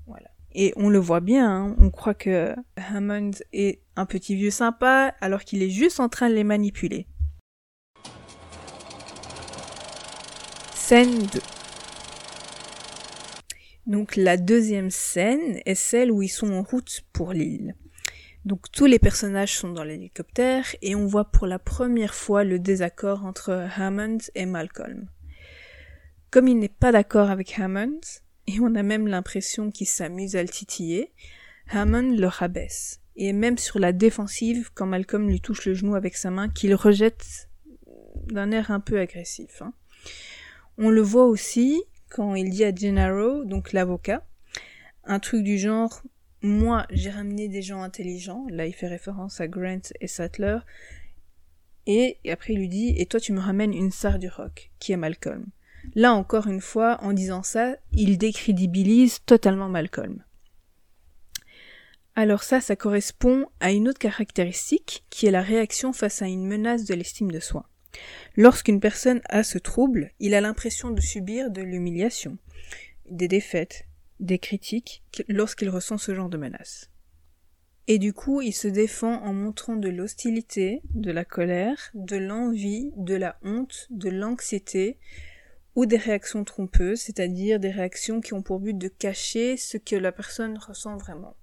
Voilà. 0.07 0.29
Et 0.53 0.75
on 0.77 0.91
le 0.91 0.99
voit 0.99 1.21
bien, 1.21 1.51
hein. 1.51 1.77
on 1.79 1.91
croit 1.91 2.13
que 2.13 2.55
Hammond 2.77 3.31
est 3.55 3.81
un 3.97 4.05
petit 4.05 4.37
vieux 4.37 4.51
sympa 4.51 5.15
alors 5.23 5.45
qu'il 5.45 5.63
est 5.63 5.71
juste 5.71 6.01
en 6.01 6.11
train 6.11 6.29
de 6.29 6.35
les 6.35 6.45
manipuler. 6.45 7.07
Scène 10.75 11.27
2 11.33 11.58
donc 13.89 14.17
la 14.17 14.37
deuxième 14.37 14.91
scène 14.91 15.61
est 15.65 15.75
celle 15.75 16.13
où 16.13 16.21
ils 16.21 16.29
sont 16.29 16.53
en 16.53 16.63
route 16.63 17.01
pour 17.15 17.33
l'île. 17.33 17.75
Donc 18.45 18.71
tous 18.71 18.85
les 18.85 18.99
personnages 18.99 19.57
sont 19.57 19.73
dans 19.73 19.83
l'hélicoptère 19.83 20.67
et 20.83 20.95
on 20.95 21.07
voit 21.07 21.31
pour 21.31 21.47
la 21.47 21.59
première 21.59 22.15
fois 22.15 22.45
le 22.45 22.59
désaccord 22.59 23.25
entre 23.25 23.67
Hammond 23.77 24.19
et 24.35 24.45
Malcolm. 24.45 25.09
Comme 26.31 26.49
il 26.49 26.59
n'est 26.59 26.69
pas 26.69 26.93
d'accord 26.93 27.31
avec 27.31 27.59
Hammond, 27.59 28.01
et 28.47 28.61
on 28.61 28.75
a 28.75 28.83
même 28.83 29.07
l'impression 29.07 29.71
qu'il 29.71 29.87
s'amuse 29.87 30.37
à 30.37 30.43
le 30.43 30.49
titiller, 30.51 31.13
Hammond 31.71 32.15
le 32.15 32.27
rabaisse, 32.27 33.01
et 33.17 33.33
même 33.33 33.57
sur 33.57 33.79
la 33.79 33.93
défensive 33.93 34.71
quand 34.75 34.87
Malcolm 34.87 35.29
lui 35.29 35.41
touche 35.41 35.65
le 35.65 35.73
genou 35.73 35.95
avec 35.95 36.15
sa 36.15 36.31
main 36.31 36.51
qu'il 36.51 36.75
rejette 36.75 37.49
d'un 38.27 38.51
air 38.51 38.71
un 38.71 38.81
peu 38.81 39.01
agressif. 39.01 39.63
Hein. 39.63 39.73
On 40.77 40.91
le 40.91 41.01
voit 41.01 41.27
aussi 41.27 41.83
quand 42.09 42.35
il 42.35 42.51
dit 42.51 42.65
à 42.65 42.75
Gennaro, 42.75 43.45
donc 43.45 43.73
l'avocat, 43.73 44.25
un 45.05 45.19
truc 45.19 45.43
du 45.43 45.59
genre 45.59 46.03
moi 46.41 46.87
j'ai 46.91 47.11
ramené 47.11 47.49
des 47.49 47.63
gens 47.63 47.83
intelligents, 47.83 48.47
là 48.51 48.67
il 48.67 48.73
fait 48.73 48.87
référence 48.87 49.41
à 49.41 49.49
Grant 49.49 49.81
et 50.01 50.07
Sattler, 50.07 50.59
et, 51.87 52.19
après 52.31 52.53
il 52.53 52.61
lui 52.61 52.69
dit 52.69 52.95
et 52.97 53.07
toi 53.07 53.19
tu 53.19 53.33
me 53.33 53.41
ramènes 53.41 53.73
une 53.73 53.91
star 53.91 54.19
du 54.19 54.29
rock, 54.29 54.71
qui 54.79 54.93
est 54.93 54.97
Malcolm. 54.97 55.47
Là 55.95 56.13
encore 56.13 56.47
une 56.47 56.61
fois, 56.61 56.99
en 57.03 57.13
disant 57.13 57.43
ça, 57.43 57.77
il 57.93 58.19
décrédibilise 58.19 59.21
totalement 59.25 59.69
Malcolm. 59.69 60.23
Alors 62.15 62.43
ça, 62.43 62.61
ça 62.61 62.75
correspond 62.75 63.47
à 63.61 63.71
une 63.71 63.89
autre 63.89 64.01
caractéristique 64.01 65.05
qui 65.09 65.27
est 65.27 65.31
la 65.31 65.41
réaction 65.41 65.93
face 65.93 66.21
à 66.21 66.27
une 66.27 66.47
menace 66.47 66.85
de 66.85 66.95
l'estime 66.95 67.31
de 67.31 67.39
soi. 67.39 67.69
Lorsqu'une 68.37 68.81
personne 68.81 69.21
a 69.29 69.43
ce 69.43 69.59
trouble, 69.59 70.13
il 70.21 70.35
a 70.35 70.41
l'impression 70.41 70.91
de 70.91 71.01
subir 71.01 71.51
de 71.51 71.63
l'humiliation, 71.63 72.39
des 73.11 73.29
défaites, 73.29 73.87
des 74.21 74.39
critiques 74.39 75.03
lorsqu'il 75.29 75.71
ressent 75.71 75.99
ce 75.99 76.15
genre 76.15 76.29
de 76.29 76.37
menace. 76.37 76.91
Et 77.91 77.99
du 77.99 78.13
coup, 78.13 78.43
il 78.43 78.53
se 78.53 78.69
défend 78.69 79.23
en 79.23 79.33
montrant 79.33 79.77
de 79.77 79.89
l'hostilité, 79.89 80.83
de 80.95 81.11
la 81.11 81.25
colère, 81.25 81.91
de 81.95 82.17
l'envie, 82.17 82.93
de 82.97 83.15
la 83.15 83.39
honte, 83.43 83.87
de 83.91 84.11
l'anxiété, 84.11 84.99
ou 85.75 85.87
des 85.87 85.97
réactions 85.97 86.45
trompeuses, 86.45 87.01
c'est-à-dire 87.01 87.59
des 87.59 87.71
réactions 87.71 88.21
qui 88.21 88.35
ont 88.35 88.43
pour 88.43 88.61
but 88.61 88.77
de 88.77 88.89
cacher 88.89 89.57
ce 89.57 89.79
que 89.79 89.97
la 89.97 90.13
personne 90.13 90.59
ressent 90.59 90.97
vraiment. 90.99 91.35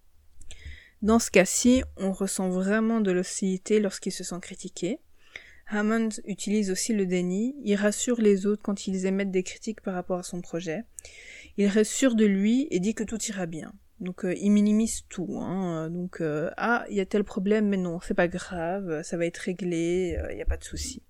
Dans 1.02 1.20
ce 1.20 1.32
cas-ci, 1.32 1.84
on 1.98 2.12
ressent 2.12 2.50
vraiment 2.50 3.00
de 3.00 3.12
l'hostilité 3.12 3.80
lorsqu'il 3.80 4.12
se 4.12 4.24
sent 4.24 4.40
critiqué. 4.42 5.00
Hammond 5.68 6.10
utilise 6.26 6.70
aussi 6.70 6.94
le 6.94 7.06
déni, 7.06 7.56
il 7.64 7.76
rassure 7.76 8.22
les 8.22 8.46
autres 8.46 8.62
quand 8.62 8.88
ils 8.88 9.06
émettent 9.06 9.32
des 9.32 9.44
critiques 9.44 9.82
par 9.82 9.96
rapport 9.96 10.20
à 10.20 10.24
son 10.24 10.42
projet. 10.42 10.84
Il 11.58 11.68
reste 11.68 11.92
sûr 11.92 12.16
de 12.16 12.26
lui 12.26 12.68
et 12.70 12.80
dit 12.80 12.94
que 12.94 13.04
tout 13.04 13.22
ira 13.24 13.46
bien. 13.46 13.74
Donc 14.00 14.26
euh, 14.26 14.34
il 14.36 14.52
minimise 14.52 15.06
tout. 15.10 15.40
Hein. 15.40 15.90
Donc 15.90 16.22
euh, 16.22 16.52
ah 16.58 16.86
il 16.90 16.96
y 16.96 17.00
a 17.00 17.06
tel 17.06 17.24
problème 17.24 17.68
mais 17.68 17.78
non 17.78 18.00
c'est 18.02 18.14
pas 18.14 18.28
grave, 18.28 19.02
ça 19.04 19.18
va 19.18 19.26
être 19.26 19.38
réglé, 19.38 20.20
il 20.30 20.36
n'y 20.36 20.42
a 20.42 20.46
pas 20.46 20.58
de 20.58 20.64
souci. 20.64 21.02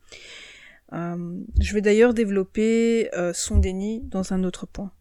Euh, 0.94 1.40
je 1.60 1.74
vais 1.74 1.82
d'ailleurs 1.82 2.14
développer 2.14 3.10
son 3.34 3.58
déni 3.58 4.02
dans 4.02 4.34
un 4.34 4.44
autre 4.44 4.66
point. 4.68 4.92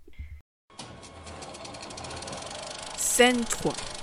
Scène 2.97 3.45
3. 3.45 3.94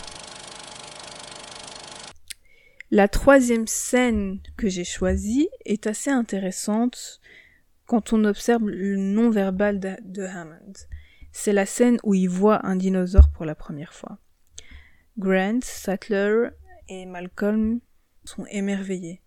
La 2.94 3.08
troisième 3.08 3.68
scène 3.68 4.42
que 4.58 4.68
j'ai 4.68 4.84
choisie 4.84 5.48
est 5.64 5.88
assez 5.88 6.10
intéressante 6.10 7.22
quand 7.86 8.12
on 8.12 8.26
observe 8.26 8.68
le 8.68 8.98
non-verbal 8.98 9.80
de 9.80 10.24
Hammond. 10.26 10.74
C'est 11.32 11.54
la 11.54 11.66
scène 11.66 12.00
où 12.04 12.14
il 12.14 12.28
voit 12.28 12.66
un 12.66 12.76
dinosaure 12.76 13.32
pour 13.32 13.46
la 13.46 13.56
première 13.56 13.94
fois. 13.94 14.18
Grant, 15.18 15.62
Sattler 15.64 16.50
et 16.90 17.06
Malcolm 17.06 17.80
sont 18.26 18.46
émerveillés. 18.48 19.22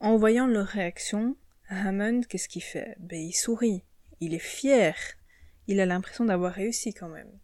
En 0.00 0.16
voyant 0.16 0.46
leur 0.46 0.66
réaction, 0.66 1.36
Hammond, 1.68 2.22
qu'est-ce 2.26 2.48
qu'il 2.48 2.62
fait? 2.62 2.96
Ben 3.00 3.20
il 3.20 3.34
sourit, 3.34 3.84
il 4.20 4.32
est 4.32 4.38
fier, 4.38 4.96
il 5.66 5.78
a 5.78 5.84
l'impression 5.84 6.24
d'avoir 6.24 6.54
réussi 6.54 6.94
quand 6.94 7.10
même. 7.10 7.38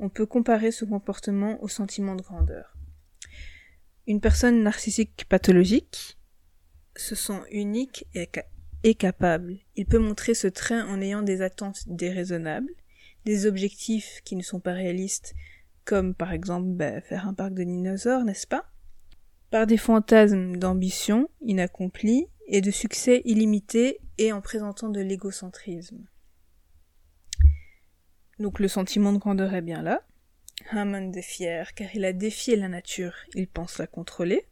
On 0.00 0.08
peut 0.08 0.26
comparer 0.26 0.72
ce 0.72 0.84
comportement 0.84 1.62
au 1.62 1.68
sentiment 1.68 2.16
de 2.16 2.22
grandeur. 2.22 2.75
Une 4.06 4.20
personne 4.20 4.62
narcissique 4.62 5.26
pathologique 5.28 6.16
se 6.94 7.16
sent 7.16 7.40
unique 7.50 8.06
et 8.84 8.94
capable. 8.94 9.58
Il 9.74 9.86
peut 9.86 9.98
montrer 9.98 10.34
ce 10.34 10.46
trait 10.46 10.80
en 10.80 11.00
ayant 11.00 11.22
des 11.22 11.42
attentes 11.42 11.82
déraisonnables, 11.88 12.70
des 13.24 13.46
objectifs 13.46 14.20
qui 14.24 14.36
ne 14.36 14.42
sont 14.42 14.60
pas 14.60 14.72
réalistes, 14.72 15.34
comme 15.84 16.14
par 16.14 16.32
exemple 16.32 16.68
bah, 16.68 17.00
faire 17.00 17.26
un 17.26 17.34
parc 17.34 17.54
de 17.54 17.64
dinosaures, 17.64 18.24
n'est-ce 18.24 18.46
pas? 18.46 18.70
Par 19.50 19.66
des 19.66 19.76
fantasmes 19.76 20.56
d'ambition 20.56 21.28
inaccomplis 21.40 22.28
et 22.46 22.60
de 22.60 22.70
succès 22.70 23.22
illimité 23.24 23.98
et 24.18 24.32
en 24.32 24.40
présentant 24.40 24.88
de 24.88 25.00
l'égocentrisme. 25.00 26.06
Donc 28.38 28.60
le 28.60 28.68
sentiment 28.68 29.12
de 29.12 29.18
grandeur 29.18 29.52
est 29.54 29.62
bien 29.62 29.82
là. 29.82 30.02
Hammond 30.70 31.12
est 31.12 31.22
fier 31.22 31.74
car 31.74 31.94
il 31.94 32.04
a 32.04 32.12
défié 32.12 32.56
la 32.56 32.68
nature, 32.68 33.14
il 33.34 33.48
pense 33.48 33.78
la 33.78 33.86
contrôler. 33.86 34.46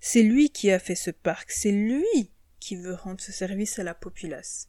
C'est 0.00 0.22
lui 0.22 0.50
qui 0.50 0.70
a 0.70 0.78
fait 0.78 0.94
ce 0.94 1.10
parc, 1.10 1.50
c'est 1.50 1.72
lui 1.72 2.30
qui 2.60 2.76
veut 2.76 2.94
rendre 2.94 3.20
ce 3.20 3.32
service 3.32 3.78
à 3.78 3.84
la 3.84 3.94
populace. 3.94 4.68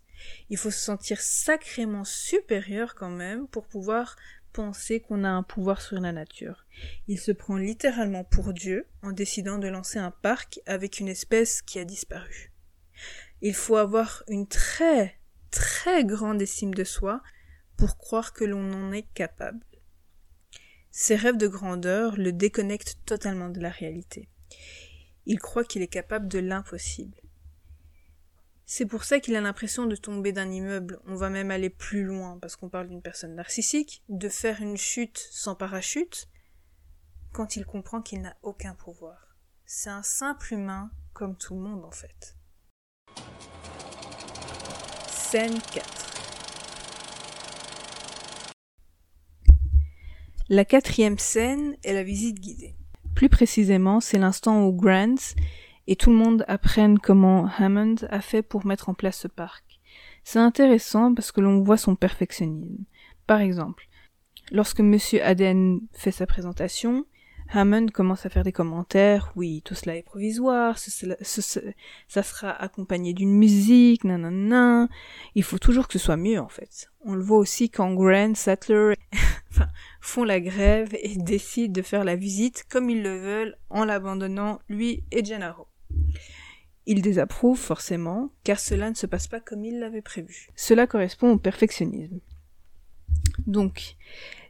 Il 0.49 0.57
faut 0.57 0.71
se 0.71 0.79
sentir 0.79 1.21
sacrément 1.21 2.03
supérieur 2.03 2.95
quand 2.95 3.09
même 3.09 3.47
pour 3.47 3.67
pouvoir 3.67 4.15
penser 4.51 4.99
qu'on 4.99 5.23
a 5.23 5.29
un 5.29 5.43
pouvoir 5.43 5.81
sur 5.81 5.99
la 5.99 6.11
nature. 6.11 6.65
Il 7.07 7.19
se 7.19 7.31
prend 7.31 7.57
littéralement 7.57 8.23
pour 8.23 8.53
Dieu 8.53 8.87
en 9.01 9.11
décidant 9.11 9.59
de 9.59 9.67
lancer 9.67 9.99
un 9.99 10.11
parc 10.11 10.59
avec 10.65 10.99
une 10.99 11.07
espèce 11.07 11.61
qui 11.61 11.79
a 11.79 11.85
disparu. 11.85 12.51
Il 13.41 13.53
faut 13.53 13.77
avoir 13.77 14.23
une 14.27 14.47
très, 14.47 15.19
très 15.51 16.03
grande 16.03 16.41
estime 16.41 16.73
de 16.73 16.83
soi 16.83 17.21
pour 17.77 17.97
croire 17.97 18.33
que 18.33 18.43
l'on 18.43 18.73
en 18.73 18.91
est 18.91 19.07
capable. 19.13 19.59
Ses 20.91 21.15
rêves 21.15 21.37
de 21.37 21.47
grandeur 21.47 22.17
le 22.17 22.31
déconnectent 22.31 22.97
totalement 23.05 23.49
de 23.49 23.59
la 23.59 23.69
réalité. 23.69 24.29
Il 25.25 25.39
croit 25.39 25.63
qu'il 25.63 25.81
est 25.81 25.87
capable 25.87 26.27
de 26.27 26.39
l'impossible. 26.39 27.21
C'est 28.65 28.85
pour 28.85 29.03
ça 29.03 29.19
qu'il 29.19 29.35
a 29.35 29.41
l'impression 29.41 29.85
de 29.85 29.95
tomber 29.95 30.31
d'un 30.31 30.49
immeuble. 30.51 30.99
On 31.05 31.15
va 31.15 31.29
même 31.29 31.51
aller 31.51 31.69
plus 31.69 32.03
loin 32.03 32.37
parce 32.39 32.55
qu'on 32.55 32.69
parle 32.69 32.87
d'une 32.87 33.01
personne 33.01 33.35
narcissique, 33.35 34.03
de 34.09 34.29
faire 34.29 34.61
une 34.61 34.77
chute 34.77 35.17
sans 35.31 35.55
parachute, 35.55 36.27
quand 37.31 37.55
il 37.55 37.65
comprend 37.65 38.01
qu'il 38.01 38.21
n'a 38.21 38.37
aucun 38.41 38.75
pouvoir. 38.75 39.35
C'est 39.65 39.89
un 39.89 40.03
simple 40.03 40.53
humain 40.53 40.91
comme 41.13 41.37
tout 41.37 41.55
le 41.55 41.61
monde 41.61 41.85
en 41.85 41.91
fait. 41.91 42.35
Scène 45.07 45.59
4 45.73 46.08
La 50.51 50.65
quatrième 50.65 51.19
scène 51.19 51.75
est 51.83 51.93
la 51.93 52.01
visite 52.01 52.39
guidée. 52.39 52.73
Plus 53.13 53.29
précisément, 53.29 53.99
c'est 53.99 54.17
l'instant 54.17 54.65
où 54.65 54.73
Grant 54.73 55.35
et 55.85 55.95
tout 55.95 56.09
le 56.09 56.15
monde 56.15 56.43
apprenne 56.47 56.97
comment 56.97 57.47
Hammond 57.59 57.97
a 58.09 58.19
fait 58.19 58.41
pour 58.41 58.65
mettre 58.65 58.89
en 58.89 58.95
place 58.95 59.19
ce 59.19 59.27
parc. 59.27 59.79
C'est 60.23 60.39
intéressant 60.39 61.13
parce 61.13 61.31
que 61.31 61.39
l'on 61.39 61.61
voit 61.61 61.77
son 61.77 61.95
perfectionnisme. 61.95 62.83
Par 63.27 63.41
exemple, 63.41 63.87
lorsque 64.51 64.79
Monsieur 64.79 65.23
Aden 65.23 65.81
fait 65.93 66.09
sa 66.09 66.25
présentation, 66.25 67.05
Hammond 67.51 67.87
commence 67.87 68.25
à 68.25 68.29
faire 68.29 68.43
des 68.43 68.51
commentaires, 68.51 69.31
oui, 69.35 69.61
tout 69.63 69.75
cela 69.75 69.97
est 69.97 70.03
provisoire, 70.03 70.79
ça 70.79 72.23
sera 72.23 72.51
accompagné 72.51 73.13
d'une 73.13 73.35
musique, 73.35 74.03
nanana, 74.03 74.87
il 75.35 75.43
faut 75.43 75.59
toujours 75.59 75.87
que 75.87 75.93
ce 75.93 75.99
soit 75.99 76.17
mieux 76.17 76.39
en 76.39 76.49
fait. 76.49 76.89
On 77.01 77.13
le 77.13 77.23
voit 77.23 77.37
aussi 77.37 77.69
quand 77.69 77.93
Grant, 77.93 78.33
Sattler, 78.33 78.95
font 79.99 80.23
la 80.23 80.39
grève 80.39 80.95
et 81.01 81.15
décident 81.17 81.73
de 81.73 81.81
faire 81.81 82.03
la 82.03 82.15
visite 82.15 82.65
comme 82.69 82.89
ils 82.89 83.03
le 83.03 83.17
veulent 83.17 83.57
en 83.69 83.85
l'abandonnant 83.85 84.59
lui 84.69 85.03
et 85.11 85.23
Gennaro. 85.23 85.67
Il 86.85 87.01
désapprouve 87.01 87.59
forcément, 87.59 88.31
car 88.43 88.59
cela 88.59 88.89
ne 88.89 88.95
se 88.95 89.05
passe 89.05 89.27
pas 89.27 89.39
comme 89.39 89.63
il 89.63 89.79
l'avait 89.79 90.01
prévu. 90.01 90.49
Cela 90.55 90.87
correspond 90.87 91.31
au 91.31 91.37
perfectionnisme. 91.37 92.19
Donc, 93.45 93.95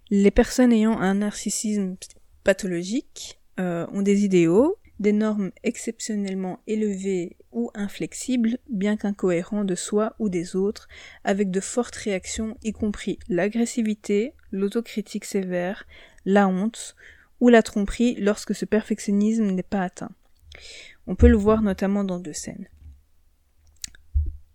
les 0.09 0.31
personnes 0.31 0.71
ayant 0.71 0.97
un 0.97 1.15
narcissisme 1.15 1.97
pathologique 2.43 3.41
euh, 3.59 3.85
ont 3.91 4.01
des 4.01 4.23
idéaux, 4.23 4.78
des 4.99 5.13
normes 5.13 5.51
exceptionnellement 5.63 6.59
élevées 6.67 7.37
ou 7.51 7.71
inflexibles, 7.73 8.57
bien 8.69 8.97
qu'incohérents 8.97 9.63
de 9.63 9.75
soi 9.75 10.15
ou 10.19 10.29
des 10.29 10.55
autres, 10.55 10.87
avec 11.23 11.51
de 11.51 11.59
fortes 11.59 11.95
réactions, 11.95 12.57
y 12.63 12.73
compris 12.73 13.17
l'agressivité, 13.29 14.33
l'autocritique 14.51 15.25
sévère, 15.25 15.87
la 16.25 16.47
honte 16.47 16.95
ou 17.39 17.49
la 17.49 17.63
tromperie 17.63 18.15
lorsque 18.15 18.53
ce 18.53 18.65
perfectionnisme 18.65 19.45
n'est 19.45 19.63
pas 19.63 19.83
atteint. 19.83 20.11
On 21.07 21.15
peut 21.15 21.29
le 21.29 21.37
voir 21.37 21.61
notamment 21.61 22.03
dans 22.03 22.19
deux 22.19 22.33
scènes. 22.33 22.67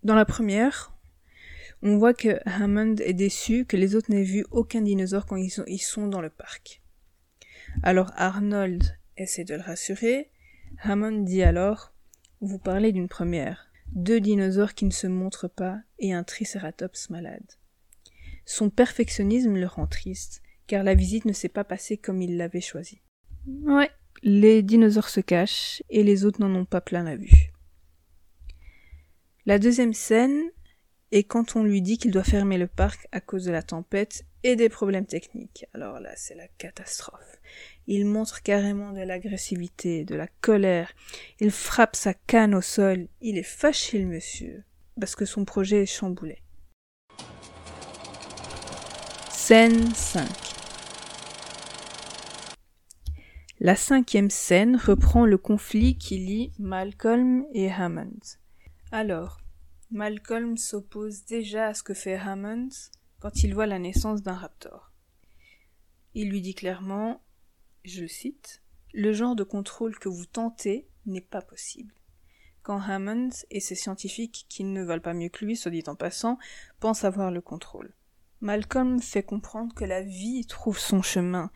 Dans 0.03 0.15
la 0.15 0.25
première, 0.25 0.95
on 1.81 1.97
voit 1.97 2.13
que 2.13 2.39
Hammond 2.45 2.95
est 2.99 3.13
déçu 3.13 3.65
que 3.65 3.77
les 3.77 3.95
autres 3.95 4.11
n'aient 4.11 4.23
vu 4.23 4.45
aucun 4.51 4.81
dinosaure 4.81 5.25
quand 5.25 5.35
ils 5.35 5.49
sont, 5.49 5.65
ils 5.67 5.79
sont 5.79 6.07
dans 6.07 6.21
le 6.21 6.29
parc. 6.29 6.81
Alors 7.83 8.11
Arnold 8.15 8.97
essaie 9.17 9.43
de 9.43 9.55
le 9.55 9.61
rassurer. 9.61 10.29
Hammond 10.81 11.23
dit 11.23 11.43
alors 11.43 11.93
Vous 12.41 12.59
parlez 12.59 12.91
d'une 12.91 13.07
première. 13.07 13.67
Deux 13.87 14.19
dinosaures 14.19 14.73
qui 14.73 14.85
ne 14.85 14.91
se 14.91 15.07
montrent 15.07 15.47
pas 15.47 15.79
et 15.99 16.13
un 16.13 16.23
tricératops 16.23 17.09
malade. 17.09 17.45
Son 18.45 18.69
perfectionnisme 18.69 19.55
le 19.55 19.65
rend 19.65 19.87
triste, 19.87 20.41
car 20.67 20.83
la 20.83 20.95
visite 20.95 21.25
ne 21.25 21.33
s'est 21.33 21.49
pas 21.49 21.63
passée 21.63 21.97
comme 21.97 22.21
il 22.21 22.37
l'avait 22.37 22.61
choisi. 22.61 23.01
Ouais, 23.47 23.89
les 24.23 24.63
dinosaures 24.63 25.09
se 25.09 25.19
cachent 25.19 25.83
et 25.89 26.03
les 26.03 26.25
autres 26.25 26.41
n'en 26.41 26.53
ont 26.53 26.65
pas 26.65 26.81
plein 26.81 27.03
la 27.03 27.15
vue. 27.15 27.51
La 29.45 29.59
deuxième 29.59 29.93
scène 29.93 30.41
est 31.11 31.23
quand 31.23 31.55
on 31.55 31.63
lui 31.63 31.81
dit 31.81 31.97
qu'il 31.97 32.11
doit 32.11 32.23
fermer 32.23 32.57
le 32.57 32.67
parc 32.67 33.07
à 33.11 33.21
cause 33.21 33.45
de 33.45 33.51
la 33.51 33.61
tempête 33.61 34.25
et 34.43 34.55
des 34.55 34.69
problèmes 34.69 35.05
techniques. 35.05 35.65
Alors 35.73 35.99
là, 35.99 36.11
c'est 36.15 36.35
la 36.35 36.47
catastrophe. 36.47 37.39
Il 37.87 38.05
montre 38.05 38.41
carrément 38.41 38.93
de 38.93 39.01
l'agressivité, 39.01 40.05
de 40.05 40.15
la 40.15 40.27
colère. 40.41 40.91
Il 41.39 41.51
frappe 41.51 41.95
sa 41.95 42.15
canne 42.15 42.55
au 42.55 42.61
sol. 42.61 43.07
Il 43.21 43.37
est 43.37 43.43
fâché, 43.43 43.99
le 43.99 44.07
monsieur, 44.07 44.63
parce 44.99 45.15
que 45.15 45.25
son 45.25 45.45
projet 45.45 45.83
est 45.83 45.85
chamboulé. 45.85 46.41
Scène 49.29 49.93
5 49.93 50.27
La 53.59 53.75
cinquième 53.75 54.31
scène 54.31 54.75
reprend 54.75 55.27
le 55.27 55.37
conflit 55.37 55.95
qui 55.99 56.17
lie 56.17 56.51
Malcolm 56.57 57.45
et 57.53 57.71
Hammond. 57.71 58.19
Alors, 58.91 59.41
Malcolm 59.91 60.57
s'oppose 60.57 61.25
déjà 61.25 61.67
à 61.67 61.73
ce 61.75 61.83
que 61.83 61.93
fait 61.93 62.15
Hammond 62.15 62.69
quand 63.19 63.43
il 63.43 63.53
voit 63.53 63.67
la 63.67 63.77
naissance 63.77 64.23
d'un 64.23 64.33
raptor. 64.33 64.91
Il 66.15 66.29
lui 66.29 66.41
dit 66.41 66.55
clairement, 66.55 67.21
je 67.89 68.05
cite, 68.05 68.61
Le 68.93 69.13
genre 69.13 69.35
de 69.35 69.43
contrôle 69.43 69.97
que 69.97 70.09
vous 70.09 70.25
tentez 70.25 70.87
n'est 71.05 71.21
pas 71.21 71.41
possible. 71.41 71.93
quand 72.63 72.81
Hammond 72.81 73.29
et 73.51 73.59
ses 73.59 73.75
scientifiques, 73.75 74.47
qui 74.49 74.63
ne 74.63 74.83
valent 74.83 75.01
pas 75.01 75.13
mieux 75.13 75.29
que 75.29 75.45
lui, 75.45 75.55
soit 75.55 75.69
dit 75.69 75.83
en 75.85 75.95
passant, 75.95 76.39
pensent 76.79 77.03
avoir 77.03 77.29
le 77.29 77.41
contrôle. 77.41 77.93
Malcolm 78.41 78.99
fait 78.99 79.23
comprendre 79.23 79.73
que 79.75 79.85
la 79.85 80.01
vie 80.01 80.45
trouve 80.45 80.79
son 80.79 81.01
chemin, 81.01 81.51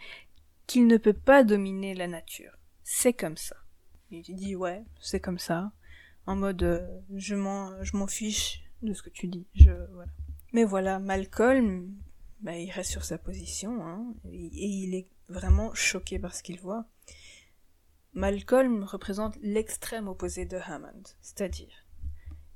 qu'il 0.68 0.86
ne 0.86 0.98
peut 0.98 1.14
pas 1.14 1.44
dominer 1.44 1.96
la 1.96 2.08
nature. 2.08 2.52
C'est 2.84 3.14
comme 3.14 3.38
ça. 3.38 3.56
Il 4.12 4.22
dit 4.36 4.56
ouais, 4.56 4.84
c'est 5.00 5.20
comme 5.20 5.40
ça. 5.40 5.72
En 6.26 6.36
mode 6.36 6.64
euh, 6.64 7.00
je 7.16 7.36
m'en 7.36 7.84
je 7.84 7.98
m'en 7.98 8.08
fiche 8.08 8.64
de 8.82 8.94
ce 8.94 9.02
que 9.02 9.10
tu 9.10 9.28
dis. 9.28 9.48
Je 9.56 9.72
voilà. 9.94 10.12
Mais 10.54 10.64
voilà, 10.64 11.00
Malcolm, 11.00 11.96
bah, 12.42 12.58
il 12.58 12.72
reste 12.72 12.92
sur 12.92 13.04
sa 13.04 13.18
position, 13.18 13.86
hein, 13.86 14.14
et, 14.32 14.50
il 14.52 14.96
est 14.96 15.08
vraiment 15.30 15.74
choqué 15.74 16.20
par 16.20 16.36
ce 16.36 16.44
qu'il 16.44 16.60
voit. 16.60 16.86
Malcolm 18.14 18.84
représente 18.84 19.38
l'extrême 19.42 20.08
opposé 20.08 20.46
de 20.46 20.58
Hammond, 20.58 21.04
c'est-à-dire, 21.22 21.86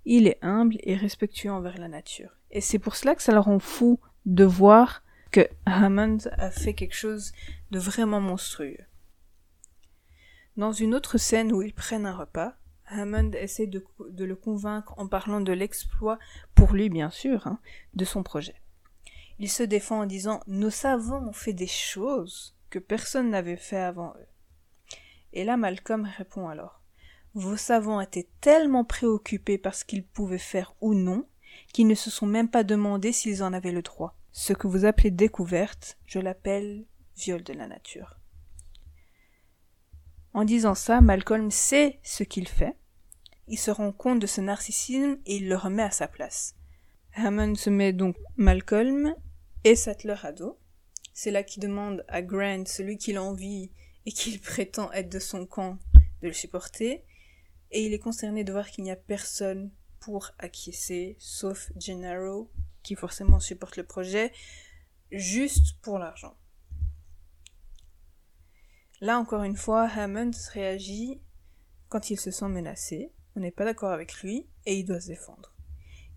il 0.06 0.28
est 0.28 0.40
humble 0.42 0.78
et 0.82 0.96
respectueux 0.96 1.52
envers 1.52 1.78
la 1.78 1.88
nature. 1.88 2.38
Et 2.52 2.62
c'est 2.62 2.80
pour 2.80 2.96
cela 2.96 3.16
que 3.16 3.24
ça 3.24 3.32
le 3.32 3.40
rend 3.40 3.60
fou 3.60 4.00
de 4.26 4.44
voir 4.44 5.04
que 5.32 5.48
Hammond 5.66 6.18
a 6.38 6.52
fait 6.52 6.74
quelque 6.74 6.96
chose 6.96 7.32
de 7.72 7.80
vraiment 7.80 8.20
monstrueux. 8.20 8.78
Dans 10.58 10.72
une 10.72 10.94
autre 10.94 11.18
scène 11.18 11.52
où 11.52 11.62
ils 11.62 11.74
prennent 11.74 12.06
un 12.06 12.16
repas, 12.16 12.56
Hammond 12.88 13.32
essaie 13.32 13.66
de, 13.66 13.84
le 14.00 14.36
convaincre 14.36 14.94
en 14.98 15.08
parlant 15.08 15.42
de 15.42 15.54
l'exploit, 15.54 16.20
pour 16.54 16.74
lui 16.74 16.90
bien 16.90 17.10
sûr, 17.10 17.48
hein, 17.48 17.60
de 17.94 18.06
son 18.06 18.24
projet. 18.24 18.56
Il 19.40 19.50
se 19.50 19.64
défend 19.64 20.02
en 20.02 20.06
disant 20.06 20.42
Nos 20.48 20.70
savants 20.70 21.28
ont 21.28 21.34
fait 21.34 21.54
des 21.54 21.68
choses 21.68 22.56
que 22.74 22.80
personne 22.80 23.30
n'avait 23.30 23.56
fait 23.56 23.78
avant 23.78 24.16
eux. 24.18 24.28
Et 25.32 25.44
là 25.44 25.58
Malcolm 25.58 26.10
répond 26.18 26.48
alors 26.48 26.82
Vos 27.36 27.56
savants 27.56 28.02
étaient 28.02 28.30
tellement 28.42 28.84
préoccupés 28.84 29.60
par 29.60 29.76
ce 29.76 29.86
qu'ils 29.86 30.04
pouvaient 30.04 30.40
faire 30.40 30.74
ou 30.82 30.96
non 30.96 31.28
qu'ils 31.72 31.86
ne 31.86 31.94
se 31.94 32.10
sont 32.10 32.26
même 32.26 32.50
pas 32.50 32.64
demandé 32.64 33.12
s'ils 33.12 33.44
en 33.44 33.54
avaient 33.54 33.72
le 33.72 33.84
droit. 33.84 34.18
Ce 34.32 34.54
que 34.54 34.66
vous 34.66 34.86
appelez 34.86 35.12
découverte, 35.12 36.00
je 36.08 36.18
l'appelle 36.18 36.88
viol 37.16 37.44
de 37.44 37.54
la 37.54 37.68
nature. 37.68 38.18
En 40.34 40.44
disant 40.44 40.74
ça, 40.74 41.00
Malcolm 41.00 41.52
sait 41.52 42.00
ce 42.02 42.24
qu'il 42.24 42.48
fait. 42.48 42.76
Il 43.48 43.60
se 43.60 43.70
rend 43.70 43.92
compte 43.92 44.18
de 44.18 44.26
ce 44.26 44.42
narcissisme 44.42 45.20
et 45.28 45.36
il 45.36 45.48
le 45.48 45.58
remet 45.58 45.84
à 45.84 45.92
sa 45.92 46.08
place. 46.08 46.56
Hammond 47.14 47.54
se 47.54 47.70
met 47.70 47.94
donc 47.94 48.16
Malcolm 48.36 49.14
et 49.64 49.76
Sattler 49.76 50.16
à 50.24 50.32
dos. 50.32 50.58
C'est 51.14 51.32
là 51.32 51.44
qu'il 51.44 51.62
demande 51.62 52.04
à 52.08 52.22
Grant, 52.22 52.66
celui 52.66 52.98
qu'il 52.98 53.20
envie 53.20 53.72
et 54.06 54.12
qu'il 54.12 54.40
prétend 54.42 54.92
être 54.92 55.10
de 55.10 55.20
son 55.20 55.46
camp, 55.46 55.78
de 56.22 56.28
le 56.28 56.34
supporter. 56.34 57.04
Et 57.72 57.86
il 57.86 57.94
est 57.94 58.00
concerné 58.00 58.44
de 58.44 58.52
voir 58.52 58.70
qu'il 58.70 58.84
n'y 58.84 58.92
a 58.92 58.96
personne 58.96 59.72
pour 60.00 60.32
acquiescer, 60.38 61.16
sauf 61.20 61.72
Gennaro, 61.78 62.52
qui 62.84 62.96
forcément 62.96 63.40
supporte 63.40 63.78
le 63.78 63.86
projet, 63.86 64.32
juste 65.12 65.80
pour 65.82 65.98
l'argent. 65.98 66.36
Là 69.02 69.18
encore 69.20 69.44
une 69.44 69.56
fois, 69.56 69.84
Hammond 69.84 70.32
réagit 70.54 71.22
quand 71.90 72.10
il 72.10 72.20
se 72.20 72.32
sent 72.32 72.48
menacé, 72.48 73.12
on 73.36 73.40
n'est 73.40 73.52
pas 73.52 73.66
d'accord 73.66 73.92
avec 73.92 74.22
lui, 74.22 74.48
et 74.66 74.80
il 74.80 74.86
doit 74.86 75.00
se 75.00 75.08
défendre. 75.08 75.54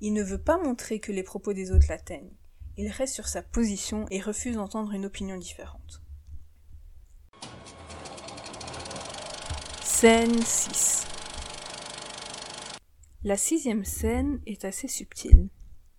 Il 0.00 0.12
ne 0.12 0.22
veut 0.22 0.40
pas 0.40 0.56
montrer 0.56 1.00
que 1.00 1.12
les 1.12 1.22
propos 1.22 1.52
des 1.52 1.70
autres 1.70 1.86
l'atteignent. 1.88 2.34
Il 2.78 2.90
reste 2.90 3.14
sur 3.14 3.26
sa 3.26 3.42
position 3.42 4.04
et 4.10 4.20
refuse 4.20 4.56
d'entendre 4.56 4.92
une 4.92 5.06
opinion 5.06 5.38
différente. 5.38 6.02
Scène 9.82 10.42
6 10.42 11.06
La 13.24 13.38
sixième 13.38 13.86
scène 13.86 14.42
est 14.44 14.66
assez 14.66 14.88
subtile. 14.88 15.48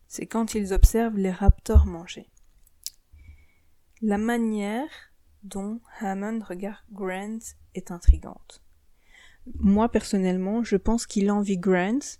C'est 0.08 0.28
quand 0.28 0.54
ils 0.54 0.72
observent 0.72 1.18
les 1.18 1.32
raptors 1.32 1.88
manger. 1.88 2.30
La 4.04 4.20
manière 4.20 4.90
dont 5.42 5.82
Hammond 6.00 6.42
regarde 6.48 6.86
Grant 6.92 7.40
est 7.74 7.90
intrigante. 7.90 8.62
Moi 9.56 9.90
personnellement, 9.90 10.64
je 10.64 10.76
pense 10.76 11.08
qu'il 11.08 11.32
envie 11.32 11.58
Grant 11.58 12.20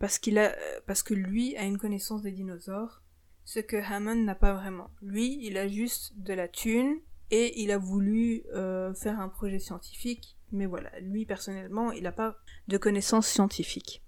parce 0.00 0.18
qu'il 0.18 0.38
a 0.38 0.52
parce 0.88 1.04
que 1.04 1.14
lui 1.14 1.56
a 1.56 1.62
une 1.62 1.78
connaissance 1.78 2.22
des 2.22 2.32
dinosaures, 2.32 3.03
ce 3.44 3.60
que 3.60 3.76
Hammond 3.76 4.16
n'a 4.16 4.34
pas 4.34 4.54
vraiment. 4.54 4.90
Lui, 5.02 5.38
il 5.46 5.58
a 5.58 5.68
juste 5.68 6.12
de 6.16 6.32
la 6.32 6.48
thune 6.48 7.00
et 7.30 7.60
il 7.62 7.70
a 7.70 7.78
voulu 7.78 8.42
euh, 8.54 8.94
faire 8.94 9.20
un 9.20 9.28
projet 9.28 9.58
scientifique, 9.58 10.36
mais 10.52 10.66
voilà, 10.66 10.90
lui 11.00 11.26
personnellement, 11.26 11.92
il 11.92 12.04
n'a 12.04 12.12
pas 12.12 12.36
de 12.68 12.78
connaissances 12.78 13.28
scientifiques. 13.28 14.02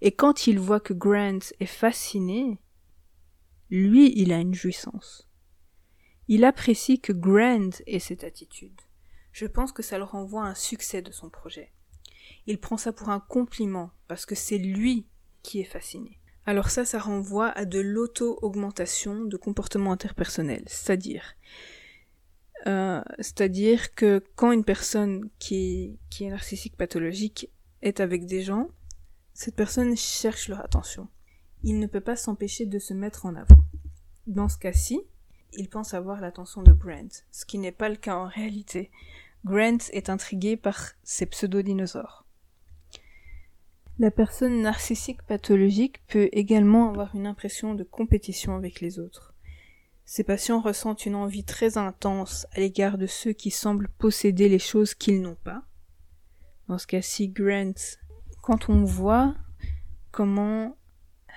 Et 0.00 0.12
quand 0.12 0.46
il 0.46 0.58
voit 0.58 0.80
que 0.80 0.94
Grant 0.94 1.38
est 1.60 1.66
fasciné, 1.66 2.58
lui, 3.68 4.12
il 4.16 4.32
a 4.32 4.38
une 4.38 4.54
jouissance. 4.54 5.28
Il 6.28 6.44
apprécie 6.44 7.00
que 7.00 7.12
Grant 7.12 7.70
ait 7.86 7.98
cette 7.98 8.24
attitude. 8.24 8.80
Je 9.32 9.46
pense 9.46 9.72
que 9.72 9.82
ça 9.82 9.98
le 9.98 10.04
renvoie 10.04 10.44
à 10.44 10.48
un 10.48 10.54
succès 10.54 11.02
de 11.02 11.12
son 11.12 11.28
projet. 11.28 11.72
Il 12.46 12.58
prend 12.58 12.76
ça 12.76 12.92
pour 12.92 13.10
un 13.10 13.20
compliment, 13.20 13.90
parce 14.08 14.26
que 14.26 14.34
c'est 14.34 14.58
lui 14.58 15.06
qui 15.42 15.60
est 15.60 15.64
fasciné. 15.64 16.19
Alors 16.50 16.68
ça, 16.68 16.84
ça 16.84 16.98
renvoie 16.98 17.50
à 17.50 17.64
de 17.64 17.78
l'auto-augmentation 17.78 19.24
de 19.24 19.36
comportement 19.36 19.92
interpersonnel, 19.92 20.64
c'est-à-dire 20.66 21.36
euh, 22.66 23.00
c'est-à-dire 23.20 23.94
que 23.94 24.24
quand 24.34 24.50
une 24.50 24.64
personne 24.64 25.30
qui, 25.38 26.00
qui 26.10 26.24
est 26.24 26.30
narcissique 26.30 26.76
pathologique 26.76 27.48
est 27.82 28.00
avec 28.00 28.26
des 28.26 28.42
gens, 28.42 28.68
cette 29.32 29.54
personne 29.54 29.96
cherche 29.96 30.48
leur 30.48 30.58
attention. 30.58 31.06
Il 31.62 31.78
ne 31.78 31.86
peut 31.86 32.00
pas 32.00 32.16
s'empêcher 32.16 32.66
de 32.66 32.80
se 32.80 32.94
mettre 32.94 33.26
en 33.26 33.36
avant. 33.36 33.62
Dans 34.26 34.48
ce 34.48 34.58
cas-ci, 34.58 35.00
il 35.52 35.68
pense 35.68 35.94
avoir 35.94 36.20
l'attention 36.20 36.64
de 36.64 36.72
Grant, 36.72 37.22
ce 37.30 37.44
qui 37.44 37.58
n'est 37.58 37.70
pas 37.70 37.88
le 37.88 37.94
cas 37.94 38.16
en 38.16 38.26
réalité. 38.26 38.90
Grant 39.44 39.78
est 39.92 40.10
intrigué 40.10 40.56
par 40.56 40.94
ces 41.04 41.26
pseudo-dinosaures. 41.26 42.26
La 44.00 44.10
personne 44.10 44.62
narcissique 44.62 45.20
pathologique 45.24 46.00
peut 46.06 46.30
également 46.32 46.88
avoir 46.88 47.14
une 47.14 47.26
impression 47.26 47.74
de 47.74 47.84
compétition 47.84 48.56
avec 48.56 48.80
les 48.80 48.98
autres. 48.98 49.34
Ces 50.06 50.24
patients 50.24 50.62
ressentent 50.62 51.04
une 51.04 51.14
envie 51.14 51.44
très 51.44 51.76
intense 51.76 52.46
à 52.52 52.60
l'égard 52.60 52.96
de 52.96 53.06
ceux 53.06 53.34
qui 53.34 53.50
semblent 53.50 53.90
posséder 53.98 54.48
les 54.48 54.58
choses 54.58 54.94
qu'ils 54.94 55.20
n'ont 55.20 55.36
pas. 55.44 55.64
Dans 56.66 56.78
ce 56.78 56.86
cas-ci, 56.86 57.28
Grant, 57.28 57.74
quand 58.40 58.70
on 58.70 58.84
voit 58.84 59.34
comment 60.12 60.78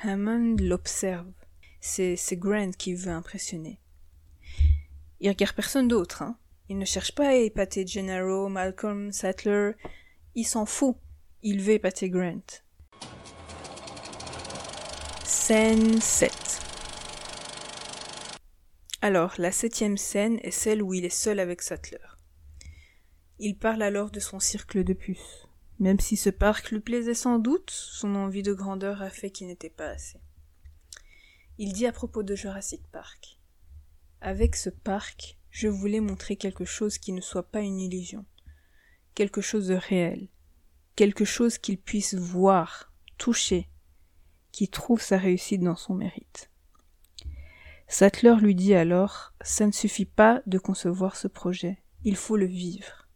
Hammond 0.01 0.55
l'observe, 0.57 1.33
c'est 1.81 2.15
Grant 2.37 2.71
qui 2.71 2.95
veut 2.95 3.11
impressionner. 3.11 3.81
Il 5.19 5.27
regarde 5.27 5.53
personne 5.53 5.89
d'autre, 5.89 6.21
hein. 6.21 6.37
Il 6.69 6.77
ne 6.77 6.85
cherche 6.85 7.13
pas 7.13 7.27
à 7.27 7.33
épater 7.33 7.85
Gennaro, 7.85 8.47
Malcolm, 8.47 9.11
Sattler. 9.11 9.73
Il 10.33 10.45
s'en 10.45 10.65
fout. 10.65 10.95
Il 11.45 11.61
veut 11.61 11.73
épater 11.73 12.09
Grant. 12.09 12.63
Scène 15.25 15.99
7 15.99 16.31
Alors, 19.01 19.33
la 19.37 19.51
septième 19.51 19.97
scène 19.97 20.39
est 20.43 20.51
celle 20.51 20.81
où 20.81 20.93
il 20.93 21.03
est 21.03 21.09
seul 21.09 21.41
avec 21.41 21.61
Sattler. 21.61 21.97
Il 23.39 23.57
parle 23.57 23.81
alors 23.81 24.09
de 24.09 24.21
son 24.21 24.39
cercle 24.39 24.85
de 24.85 24.93
puces. 24.93 25.49
Même 25.79 25.99
si 25.99 26.15
ce 26.15 26.29
parc 26.29 26.71
lui 26.71 26.79
plaisait 26.79 27.13
sans 27.13 27.39
doute, 27.39 27.71
son 27.71 28.15
envie 28.15 28.43
de 28.43 28.53
grandeur 28.53 29.01
a 29.01 29.09
fait 29.09 29.29
qu'il 29.29 29.47
n'était 29.47 29.69
pas 29.69 29.89
assez. 29.89 30.21
Il 31.57 31.73
dit 31.73 31.87
à 31.87 31.91
propos 31.91 32.23
de 32.23 32.35
Jurassic 32.35 32.87
Park. 32.89 33.37
Avec 34.21 34.55
ce 34.55 34.69
parc, 34.69 35.37
je 35.49 35.67
voulais 35.67 35.99
montrer 35.99 36.37
quelque 36.37 36.63
chose 36.63 36.97
qui 36.97 37.11
ne 37.11 37.19
soit 37.19 37.51
pas 37.51 37.59
une 37.59 37.81
illusion, 37.81 38.23
quelque 39.13 39.41
chose 39.41 39.67
de 39.67 39.75
réel, 39.75 40.29
quelque 40.95 41.25
chose 41.25 41.57
qu'il 41.57 41.77
puisse 41.77 42.13
voir, 42.13 42.91
toucher, 43.17 43.69
qui 44.51 44.67
trouve 44.67 45.01
sa 45.01 45.17
réussite 45.17 45.61
dans 45.61 45.75
son 45.75 45.95
mérite. 45.95 46.49
Sattler 47.87 48.35
lui 48.39 48.55
dit 48.55 48.73
alors 48.73 49.33
Ça 49.41 49.65
ne 49.67 49.71
suffit 49.71 50.05
pas 50.05 50.41
de 50.45 50.57
concevoir 50.57 51.15
ce 51.15 51.27
projet, 51.27 51.83
il 52.03 52.15
faut 52.15 52.37
le 52.37 52.45
vivre. 52.45 53.07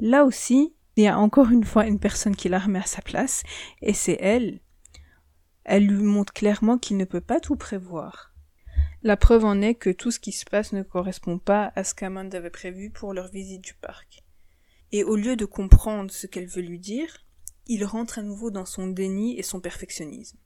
Là 0.00 0.24
aussi, 0.24 0.74
il 0.96 1.04
y 1.04 1.08
a 1.08 1.18
encore 1.18 1.50
une 1.50 1.64
fois 1.64 1.86
une 1.86 1.98
personne 1.98 2.36
qui 2.36 2.48
la 2.48 2.58
remet 2.58 2.80
à 2.80 2.86
sa 2.86 3.02
place, 3.02 3.42
et 3.80 3.94
c'est 3.94 4.18
elle. 4.20 4.60
Elle 5.64 5.86
lui 5.86 6.02
montre 6.02 6.32
clairement 6.32 6.78
qu'il 6.78 6.96
ne 6.96 7.04
peut 7.04 7.20
pas 7.20 7.40
tout 7.40 7.56
prévoir. 7.56 8.34
La 9.02 9.16
preuve 9.16 9.44
en 9.44 9.60
est 9.60 9.74
que 9.74 9.90
tout 9.90 10.10
ce 10.10 10.20
qui 10.20 10.32
se 10.32 10.44
passe 10.44 10.72
ne 10.72 10.82
correspond 10.82 11.38
pas 11.38 11.72
à 11.74 11.84
ce 11.84 11.94
qu'Amand 11.94 12.30
avait 12.32 12.50
prévu 12.50 12.90
pour 12.90 13.14
leur 13.14 13.28
visite 13.28 13.62
du 13.62 13.74
parc. 13.74 14.21
Et 14.92 15.04
au 15.04 15.16
lieu 15.16 15.36
de 15.36 15.44
comprendre 15.44 16.10
ce 16.10 16.26
qu'elle 16.26 16.46
veut 16.46 16.62
lui 16.62 16.78
dire, 16.78 17.24
il 17.66 17.84
rentre 17.84 18.18
à 18.18 18.22
nouveau 18.22 18.50
dans 18.50 18.66
son 18.66 18.88
déni 18.88 19.38
et 19.38 19.42
son 19.42 19.60
perfectionnisme. 19.60 20.38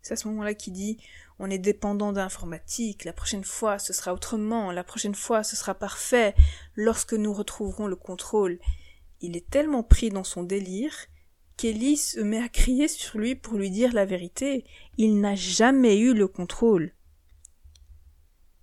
C'est 0.00 0.14
à 0.14 0.16
ce 0.16 0.28
moment-là 0.28 0.54
qu'il 0.54 0.72
dit 0.72 0.98
On 1.38 1.50
est 1.50 1.58
dépendant 1.58 2.12
d'informatique, 2.12 3.04
la 3.04 3.12
prochaine 3.12 3.44
fois 3.44 3.78
ce 3.78 3.92
sera 3.92 4.14
autrement, 4.14 4.70
la 4.70 4.84
prochaine 4.84 5.14
fois 5.14 5.42
ce 5.42 5.56
sera 5.56 5.74
parfait, 5.74 6.34
lorsque 6.74 7.14
nous 7.14 7.32
retrouverons 7.32 7.86
le 7.86 7.96
contrôle. 7.96 8.58
Il 9.20 9.36
est 9.36 9.50
tellement 9.50 9.82
pris 9.82 10.10
dans 10.10 10.24
son 10.24 10.44
délire 10.44 10.94
Kelly 11.58 11.96
se 11.96 12.20
met 12.20 12.40
à 12.40 12.48
crier 12.48 12.86
sur 12.86 13.18
lui 13.18 13.34
pour 13.34 13.54
lui 13.54 13.68
dire 13.68 13.92
la 13.92 14.04
vérité. 14.04 14.64
Il 14.96 15.20
n'a 15.20 15.34
jamais 15.34 15.98
eu 15.98 16.14
le 16.14 16.28
contrôle. 16.28 16.92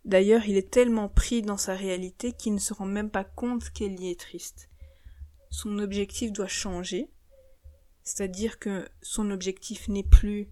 D'ailleurs, 0.06 0.48
il 0.48 0.56
est 0.56 0.72
tellement 0.72 1.10
pris 1.10 1.42
dans 1.42 1.58
sa 1.58 1.76
réalité 1.76 2.32
qu'il 2.32 2.54
ne 2.54 2.60
se 2.60 2.74
rend 2.74 2.86
même 2.86 3.10
pas 3.10 3.26
compte 3.26 3.70
qu'Ellie 3.72 4.12
est 4.12 4.20
triste. 4.20 4.70
Son 5.56 5.80
objectif 5.80 6.34
doit 6.34 6.50
changer, 6.50 7.10
c'est-à-dire 8.04 8.60
que 8.60 8.90
son 9.02 9.32
objectif 9.32 9.88
n'est 9.88 10.04
plus 10.04 10.50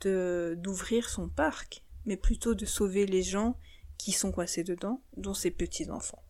d'ouvrir 0.00 1.08
son 1.08 1.28
parc, 1.28 1.84
mais 2.04 2.16
plutôt 2.16 2.56
de 2.56 2.66
sauver 2.66 3.06
les 3.06 3.22
gens 3.22 3.56
qui 3.96 4.10
sont 4.10 4.32
coincés 4.32 4.64
dedans, 4.64 5.00
dont 5.16 5.34
ses 5.34 5.52
petits-enfants. 5.52 6.24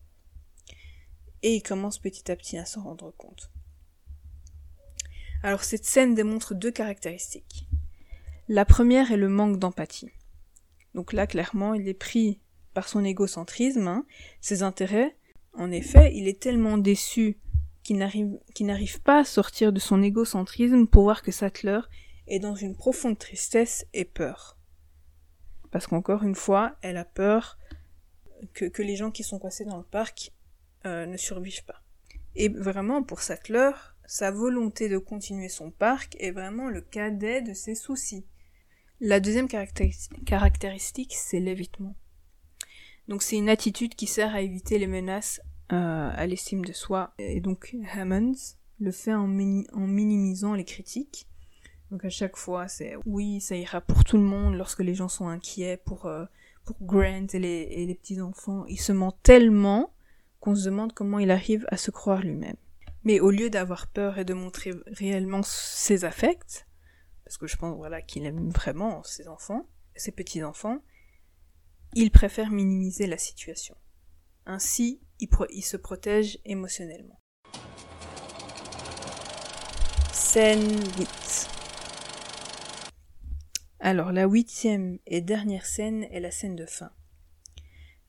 Et 1.41 1.55
il 1.55 1.63
commence 1.63 1.97
petit 1.97 2.31
à 2.31 2.35
petit 2.35 2.59
à 2.59 2.65
s'en 2.65 2.83
rendre 2.83 3.09
compte. 3.17 3.49
Alors 5.41 5.63
cette 5.63 5.85
scène 5.85 6.13
démontre 6.13 6.53
deux 6.53 6.71
caractéristiques. 6.71 7.67
La 8.47 8.65
première 8.65 9.11
est 9.13 9.17
le 9.17 9.29
manque 9.29 9.57
d'empathie. 9.57 10.11
Donc 10.93 11.11
là, 11.11 11.25
clairement, 11.25 11.73
il 11.73 11.87
est 11.87 11.95
pris 11.95 12.39
par 12.75 12.87
son 12.87 13.03
égocentrisme, 13.03 13.87
hein, 13.87 14.05
ses 14.41 14.61
intérêts. 14.61 15.17
En 15.53 15.71
effet, 15.71 16.15
il 16.15 16.27
est 16.27 16.39
tellement 16.39 16.77
déçu 16.77 17.39
qu'il 17.85 17.97
n'arrive 17.97 19.01
pas 19.01 19.19
à 19.19 19.23
sortir 19.23 19.71
de 19.71 19.79
son 19.79 20.01
égocentrisme 20.01 20.87
pour 20.87 21.03
voir 21.03 21.21
que 21.21 21.31
Sattler 21.31 21.79
est 22.27 22.39
dans 22.39 22.55
une 22.55 22.75
profonde 22.75 23.19
tristesse 23.19 23.85
et 23.93 24.05
peur. 24.05 24.57
Parce 25.69 25.85
qu'encore 25.85 26.23
une 26.23 26.35
fois, 26.35 26.75
elle 26.81 26.97
a 26.97 27.05
peur 27.05 27.59
que, 28.53 28.81
les 28.81 28.95
gens 28.95 29.11
qui 29.11 29.23
sont 29.23 29.37
coincés 29.37 29.65
dans 29.65 29.77
le 29.77 29.83
parc 29.83 30.31
euh, 30.85 31.05
ne 31.05 31.15
survivent 31.15 31.63
pas. 31.63 31.83
Et 32.35 32.49
vraiment, 32.49 33.03
pour 33.03 33.21
Sattler, 33.21 33.71
sa 34.07 34.31
volonté 34.31 34.89
de 34.89 34.97
continuer 34.97 35.49
son 35.49 35.69
parc 35.69 36.17
est 36.19 36.31
vraiment 36.31 36.69
le 36.69 36.81
cadet 36.81 37.41
de 37.41 37.53
ses 37.53 37.75
soucis. 37.75 38.25
La 38.99 39.19
deuxième 39.19 39.47
caractéristique, 39.47 41.13
c'est 41.13 41.39
l'évitement. 41.39 41.95
Donc 43.07 43.21
c'est 43.21 43.37
une 43.37 43.49
attitude 43.49 43.93
qui 43.93 44.07
sert 44.07 44.33
à 44.33 44.41
éviter 44.41 44.79
les 44.79 44.87
menaces 44.87 45.39
euh, 45.71 46.11
à 46.13 46.25
l'estime 46.27 46.63
de 46.63 46.73
soi. 46.73 47.13
Et 47.17 47.41
donc 47.41 47.75
Hammonds 47.93 48.55
le 48.79 48.91
fait 48.91 49.13
en, 49.13 49.27
minimisant 49.27 50.53
les 50.53 50.65
critiques. 50.65 51.27
Donc 51.91 52.03
à 52.03 52.09
chaque 52.09 52.35
fois, 52.35 52.67
c'est 52.67 52.95
oui, 53.05 53.39
ça 53.41 53.55
ira 53.55 53.81
pour 53.81 54.03
tout 54.03 54.17
le 54.17 54.23
monde 54.23 54.55
lorsque 54.55 54.81
les 54.81 54.95
gens 54.95 55.07
sont 55.07 55.27
inquiets 55.27 55.77
pour, 55.77 56.07
euh, 56.07 56.25
pour 56.65 56.77
Grant 56.81 57.27
et 57.33 57.39
les, 57.39 57.67
et 57.71 57.85
les 57.85 57.95
petits-enfants. 57.95 58.65
Il 58.67 58.79
se 58.79 58.91
ment 58.91 59.11
tellement 59.23 59.93
qu'on 60.39 60.55
se 60.55 60.65
demande 60.65 60.93
comment 60.93 61.19
il 61.19 61.31
arrive 61.31 61.65
à 61.69 61.77
se 61.77 61.91
croire 61.91 62.21
lui-même. 62.21 62.57
Mais 63.03 63.19
au 63.19 63.29
lieu 63.29 63.49
d'avoir 63.49 63.87
peur 63.87 64.17
et 64.17 64.25
de 64.25 64.33
montrer 64.33 64.73
réellement 64.87 65.41
ses 65.43 66.05
affects, 66.05 66.67
parce 67.23 67.37
que 67.37 67.47
je 67.47 67.55
pense 67.55 67.75
voilà 67.75 68.01
qu'il 68.01 68.25
aime 68.25 68.49
vraiment 68.49 69.03
ses 69.03 69.27
enfants, 69.27 69.67
ses 69.95 70.11
petits-enfants, 70.11 70.79
il 71.93 72.11
préfère 72.11 72.51
minimiser 72.51 73.07
la 73.07 73.17
situation. 73.17 73.75
Ainsi, 74.45 74.99
il, 75.19 75.63
se 75.63 75.77
protège 75.77 76.39
émotionnellement. 76.45 77.19
Scène 80.11 80.79
8. 80.97 81.49
Alors, 83.79 84.11
la 84.11 84.25
huitième 84.25 84.99
et 85.05 85.21
dernière 85.21 85.65
scène 85.65 86.03
est 86.05 86.19
la 86.19 86.31
scène 86.31 86.55
de 86.55 86.65
fin. 86.65 86.91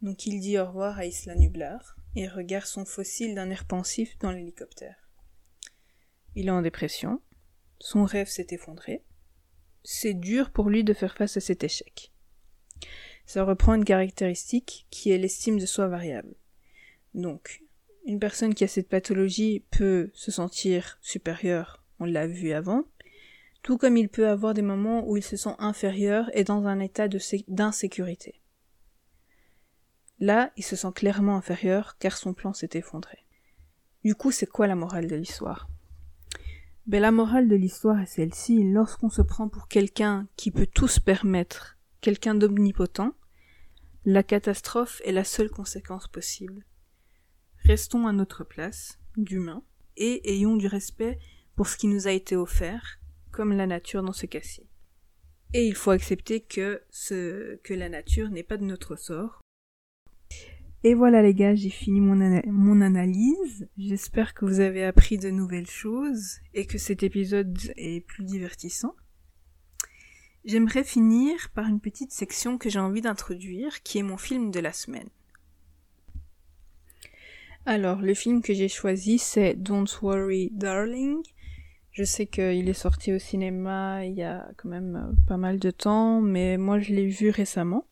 Donc 0.02 0.26
il 0.26 0.40
dit 0.40 0.58
au 0.58 0.66
revoir 0.66 0.98
à 0.98 1.06
Isla 1.06 1.34
Nublar 1.34 1.96
et 2.14 2.28
regarde 2.28 2.66
son 2.66 2.84
fossile 2.84 3.34
d'un 3.34 3.50
air 3.50 3.64
pensif 3.64 4.18
dans 4.18 4.30
l'hélicoptère. 4.30 4.96
Il 6.34 6.48
est 6.48 6.50
en 6.50 6.62
dépression, 6.62 7.22
son 7.78 8.04
rêve 8.04 8.28
s'est 8.28 8.48
effondré, 8.50 9.04
c'est 9.84 10.14
dur 10.14 10.50
pour 10.50 10.68
lui 10.68 10.84
de 10.84 10.92
faire 10.92 11.16
face 11.16 11.36
à 11.36 11.40
cet 11.40 11.64
échec. 11.64 12.12
Ça 13.24 13.44
reprend 13.44 13.74
une 13.74 13.84
caractéristique 13.84 14.86
qui 14.90 15.10
est 15.10 15.18
l'estime 15.18 15.58
de 15.58 15.66
soi 15.66 15.88
variable. 15.88 16.34
Donc, 17.16 17.64
une 18.04 18.20
personne 18.20 18.54
qui 18.54 18.62
a 18.62 18.68
cette 18.68 18.88
pathologie 18.88 19.64
peut 19.70 20.10
se 20.12 20.30
sentir 20.30 20.98
supérieure, 21.00 21.82
on 21.98 22.04
l'a 22.04 22.26
vu 22.26 22.52
avant, 22.52 22.84
tout 23.62 23.78
comme 23.78 23.96
il 23.96 24.08
peut 24.08 24.28
avoir 24.28 24.54
des 24.54 24.62
moments 24.62 25.08
où 25.08 25.16
il 25.16 25.22
se 25.22 25.36
sent 25.36 25.54
inférieur 25.58 26.30
et 26.34 26.44
dans 26.44 26.66
un 26.66 26.78
état 26.78 27.08
d'insécurité. 27.48 28.42
Là, 30.20 30.52
il 30.56 30.62
se 30.62 30.76
sent 30.76 30.92
clairement 30.94 31.36
inférieur 31.36 31.96
car 31.98 32.16
son 32.16 32.34
plan 32.34 32.52
s'est 32.52 32.70
effondré. 32.74 33.24
Du 34.04 34.14
coup, 34.14 34.30
c'est 34.30 34.46
quoi 34.46 34.66
la 34.66 34.76
morale 34.76 35.08
de 35.08 35.16
l'histoire? 35.16 35.68
Ben, 36.86 37.00
La 37.00 37.10
morale 37.10 37.48
de 37.48 37.56
l'histoire 37.56 37.98
est 38.00 38.06
celle-ci. 38.06 38.62
Lorsqu'on 38.62 39.10
se 39.10 39.22
prend 39.22 39.48
pour 39.48 39.68
quelqu'un 39.68 40.28
qui 40.36 40.50
peut 40.50 40.68
tout 40.72 40.86
se 40.86 41.00
permettre, 41.00 41.76
quelqu'un 42.02 42.34
d'omnipotent, 42.34 43.14
la 44.04 44.22
catastrophe 44.22 45.02
est 45.04 45.12
la 45.12 45.24
seule 45.24 45.50
conséquence 45.50 46.06
possible. 46.06 46.64
Restons 47.66 48.06
à 48.06 48.12
notre 48.12 48.44
place, 48.44 49.00
d'humain, 49.16 49.64
et 49.96 50.32
ayons 50.32 50.54
du 50.56 50.68
respect 50.68 51.18
pour 51.56 51.66
ce 51.66 51.76
qui 51.76 51.88
nous 51.88 52.06
a 52.06 52.12
été 52.12 52.36
offert, 52.36 53.00
comme 53.32 53.52
la 53.52 53.66
nature 53.66 54.04
dans 54.04 54.12
ce 54.12 54.26
cas-ci. 54.26 54.62
Et 55.52 55.66
il 55.66 55.74
faut 55.74 55.90
accepter 55.90 56.40
que 56.40 56.80
la 57.70 57.88
nature 57.88 58.30
n'est 58.30 58.44
pas 58.44 58.56
de 58.56 58.64
notre 58.64 58.94
sort. 58.94 59.40
Et 60.84 60.94
voilà 60.94 61.22
les 61.22 61.34
gars, 61.34 61.56
j'ai 61.56 61.70
fini 61.70 62.00
mon 62.00 62.80
analyse. 62.80 63.68
J'espère 63.76 64.34
que 64.34 64.44
vous 64.44 64.60
avez 64.60 64.84
appris 64.84 65.18
de 65.18 65.30
nouvelles 65.30 65.68
choses 65.68 66.36
et 66.54 66.66
que 66.66 66.78
cet 66.78 67.02
épisode 67.02 67.58
est 67.76 68.06
plus 68.06 68.22
divertissant. 68.22 68.94
J'aimerais 70.44 70.84
finir 70.84 71.50
par 71.50 71.66
une 71.66 71.80
petite 71.80 72.12
section 72.12 72.58
que 72.58 72.70
j'ai 72.70 72.78
envie 72.78 73.00
d'introduire, 73.00 73.82
qui 73.82 73.98
est 73.98 74.04
mon 74.04 74.18
film 74.18 74.52
de 74.52 74.60
la 74.60 74.72
semaine. 74.72 75.08
Alors, 77.68 78.00
le 78.00 78.14
film 78.14 78.42
que 78.42 78.54
j'ai 78.54 78.68
choisi, 78.68 79.18
c'est 79.18 79.54
Don't 79.54 79.88
Worry 80.00 80.50
Darling. 80.52 81.16
Je 81.90 82.04
sais 82.04 82.26
qu'il 82.26 82.68
est 82.68 82.74
sorti 82.74 83.12
au 83.12 83.18
cinéma 83.18 84.04
il 84.04 84.14
y 84.14 84.22
a 84.22 84.48
quand 84.56 84.68
même 84.68 84.94
euh, 84.94 85.16
pas 85.26 85.36
mal 85.36 85.58
de 85.58 85.72
temps, 85.72 86.20
mais 86.20 86.58
moi 86.58 86.78
je 86.78 86.94
l'ai 86.94 87.08
vu 87.08 87.30
récemment. 87.30 87.84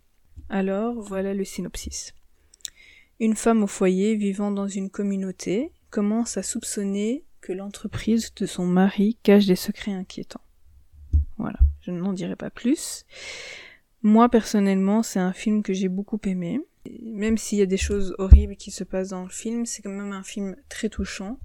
Alors, 0.49 1.01
voilà 1.01 1.35
le 1.35 1.45
synopsis. 1.45 2.15
Une 3.19 3.35
femme 3.35 3.65
au 3.65 3.67
foyer 3.67 4.15
vivant 4.15 4.53
dans 4.53 4.69
une 4.69 4.91
communauté 4.91 5.73
commence 5.91 6.37
à 6.37 6.45
soupçonner 6.45 7.25
que 7.41 7.53
l'entreprise 7.53 8.33
de 8.37 8.47
son 8.47 8.67
mari 8.67 9.19
cache 9.25 9.47
des 9.47 9.57
secrets 9.57 9.93
inquiétants. 9.93 10.41
Voilà, 11.37 11.59
je 11.81 11.91
n'en 11.91 12.13
dirai 12.13 12.37
pas 12.37 12.51
plus. 12.51 13.05
Moi 14.03 14.29
personnellement, 14.29 15.03
c'est 15.03 15.19
un 15.19 15.33
film 15.33 15.65
que 15.65 15.73
j'ai 15.73 15.89
beaucoup 15.89 16.21
aimé. 16.27 16.61
Même 17.03 17.38
s'il 17.38 17.59
y 17.59 17.62
a 17.62 17.66
des 17.66 17.77
choses 17.77 18.14
horribles 18.18 18.57
qui 18.57 18.70
se 18.70 18.85
passent 18.85 19.11
dans 19.11 19.23
le 19.23 19.31
film, 19.31 19.66
c'est 19.66 19.83
quand 19.83 19.90
même 19.90 20.12
un 20.12 20.23
film 20.23 20.57
très 20.68 20.88
touchant. 20.88 21.38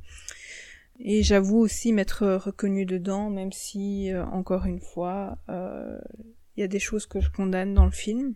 Et 0.99 1.23
j'avoue 1.23 1.57
aussi 1.57 1.93
m'être 1.93 2.27
reconnu 2.27 2.85
dedans, 2.85 3.29
même 3.29 3.53
si, 3.53 4.11
euh, 4.11 4.25
encore 4.25 4.65
une 4.65 4.81
fois, 4.81 5.37
euh, 5.47 5.97
il 6.55 6.61
y 6.61 6.63
a 6.63 6.67
des 6.67 6.79
choses 6.79 7.05
que 7.05 7.21
je 7.21 7.29
condamne 7.29 7.73
dans 7.73 7.85
le 7.85 7.91
film. 7.91 8.35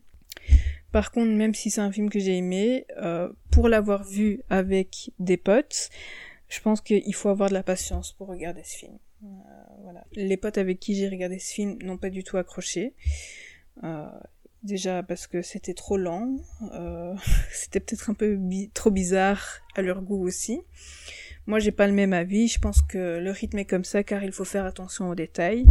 Par 0.93 1.11
contre, 1.11 1.31
même 1.31 1.53
si 1.53 1.69
c'est 1.69 1.81
un 1.81 1.91
film 1.91 2.09
que 2.09 2.19
j'ai 2.19 2.37
aimé, 2.37 2.85
euh, 3.01 3.29
pour 3.51 3.67
l'avoir 3.67 4.05
vu 4.05 4.41
avec 4.49 5.11
des 5.19 5.37
potes, 5.37 5.89
je 6.47 6.61
pense 6.61 6.79
qu'il 6.79 7.13
faut 7.13 7.29
avoir 7.29 7.49
de 7.49 7.53
la 7.53 7.63
patience 7.63 8.13
pour 8.13 8.27
regarder 8.27 8.63
ce 8.63 8.77
film. 8.77 8.97
Voilà. 9.81 10.05
Les 10.13 10.37
potes 10.37 10.57
avec 10.57 10.79
qui 10.79 10.95
j'ai 10.95 11.09
regardé 11.09 11.39
ce 11.39 11.53
film 11.53 11.77
n'ont 11.81 11.97
pas 11.97 12.09
du 12.09 12.23
tout 12.23 12.37
accroché. 12.37 12.93
Euh, 14.63 14.67
déjà 14.67 15.03
parce 15.03 15.27
que 15.27 15.41
c'était 15.41 15.73
trop 15.73 15.97
lent, 15.97 16.35
euh, 16.73 17.13
c'était 17.51 17.79
peut-être 17.79 18.09
un 18.09 18.13
peu 18.13 18.39
trop 18.73 18.91
bizarre 18.91 19.59
à 19.75 19.81
leur 19.81 20.01
goût 20.01 20.25
aussi. 20.25 20.61
Moi 21.45 21.59
j'ai 21.59 21.71
pas 21.71 21.87
le 21.87 21.93
même 21.93 22.13
avis, 22.13 22.47
je 22.47 22.59
pense 22.59 22.81
que 22.81 23.19
le 23.19 23.31
rythme 23.31 23.59
est 23.59 23.65
comme 23.65 23.83
ça 23.83 24.03
car 24.03 24.23
il 24.23 24.31
faut 24.31 24.45
faire 24.45 24.65
attention 24.65 25.09
aux 25.09 25.15
détails. 25.15 25.65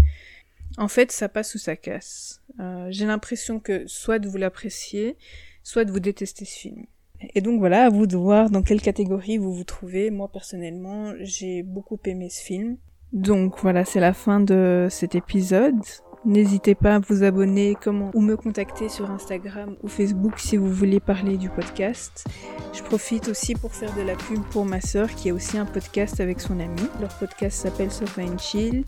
En 0.78 0.88
fait 0.88 1.12
ça 1.12 1.28
passe 1.28 1.54
ou 1.54 1.58
ça 1.58 1.76
casse. 1.76 2.42
j'ai 2.90 3.06
l'impression 3.06 3.60
que 3.60 3.86
soit 3.86 4.24
vous 4.24 4.36
l'appréciez, 4.36 5.16
soit 5.62 5.88
vous 5.90 6.00
détestez 6.00 6.44
ce 6.44 6.58
film. 6.58 6.86
Et 7.34 7.40
donc 7.40 7.60
voilà, 7.60 7.86
à 7.86 7.88
vous 7.88 8.06
de 8.06 8.16
voir 8.16 8.50
dans 8.50 8.62
quelle 8.62 8.80
catégorie 8.82 9.38
vous 9.38 9.54
vous 9.54 9.64
trouvez. 9.64 10.10
Moi 10.10 10.28
personnellement, 10.30 11.14
j'ai 11.20 11.62
beaucoup 11.62 11.98
aimé 12.04 12.28
ce 12.28 12.42
film. 12.42 12.76
Donc 13.12 13.60
voilà, 13.60 13.84
c'est 13.84 14.00
la 14.00 14.14
fin 14.14 14.40
de 14.40 14.88
cet 14.90 15.14
épisode. 15.14 15.80
N'hésitez 16.24 16.76
pas 16.76 16.94
à 16.94 16.98
vous 17.00 17.24
abonner 17.24 17.76
ou 18.14 18.20
me 18.20 18.36
contacter 18.36 18.88
sur 18.88 19.10
Instagram 19.10 19.74
ou 19.82 19.88
Facebook 19.88 20.38
si 20.38 20.56
vous 20.56 20.72
voulez 20.72 21.00
parler 21.00 21.36
du 21.36 21.50
podcast. 21.50 22.24
Je 22.72 22.80
profite 22.84 23.26
aussi 23.26 23.56
pour 23.56 23.74
faire 23.74 23.92
de 23.96 24.02
la 24.02 24.14
pub 24.14 24.40
pour 24.52 24.64
ma 24.64 24.80
sœur 24.80 25.10
qui 25.10 25.30
a 25.30 25.34
aussi 25.34 25.58
un 25.58 25.64
podcast 25.64 26.20
avec 26.20 26.40
son 26.40 26.60
ami. 26.60 26.80
Leur 27.00 27.12
podcast 27.18 27.62
s'appelle 27.62 27.90
Sofa 27.90 28.22
and 28.22 28.38
Chill. 28.38 28.84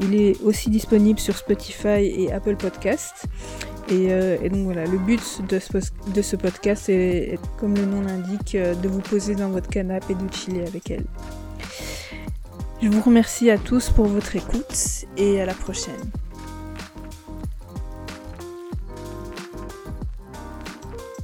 Il 0.00 0.18
est 0.18 0.40
aussi 0.42 0.70
disponible 0.70 1.18
sur 1.18 1.36
Spotify 1.36 2.06
et 2.06 2.32
Apple 2.32 2.56
Podcast. 2.56 3.26
Et, 3.90 4.10
euh, 4.10 4.48
donc 4.48 4.64
voilà, 4.64 4.86
le 4.86 4.98
but 4.98 5.42
de 5.46 5.58
ce, 5.58 5.72
de 6.14 6.22
ce 6.22 6.36
podcast 6.36 6.88
est, 6.88 7.38
comme 7.58 7.74
le 7.74 7.84
nom 7.84 8.00
l'indique, 8.00 8.54
euh, 8.54 8.74
de 8.74 8.88
vous 8.88 9.00
poser 9.00 9.34
dans 9.34 9.50
votre 9.50 9.68
canapé 9.68 10.14
et 10.14 10.14
de 10.14 10.32
chiller 10.32 10.66
avec 10.66 10.90
elle. 10.90 11.04
Je 12.80 12.88
vous 12.88 13.02
remercie 13.02 13.50
à 13.50 13.58
tous 13.58 13.90
pour 13.90 14.06
votre 14.06 14.36
écoute 14.36 15.04
et 15.18 15.40
à 15.40 15.46
la 15.46 15.54
prochaine. 15.54 15.94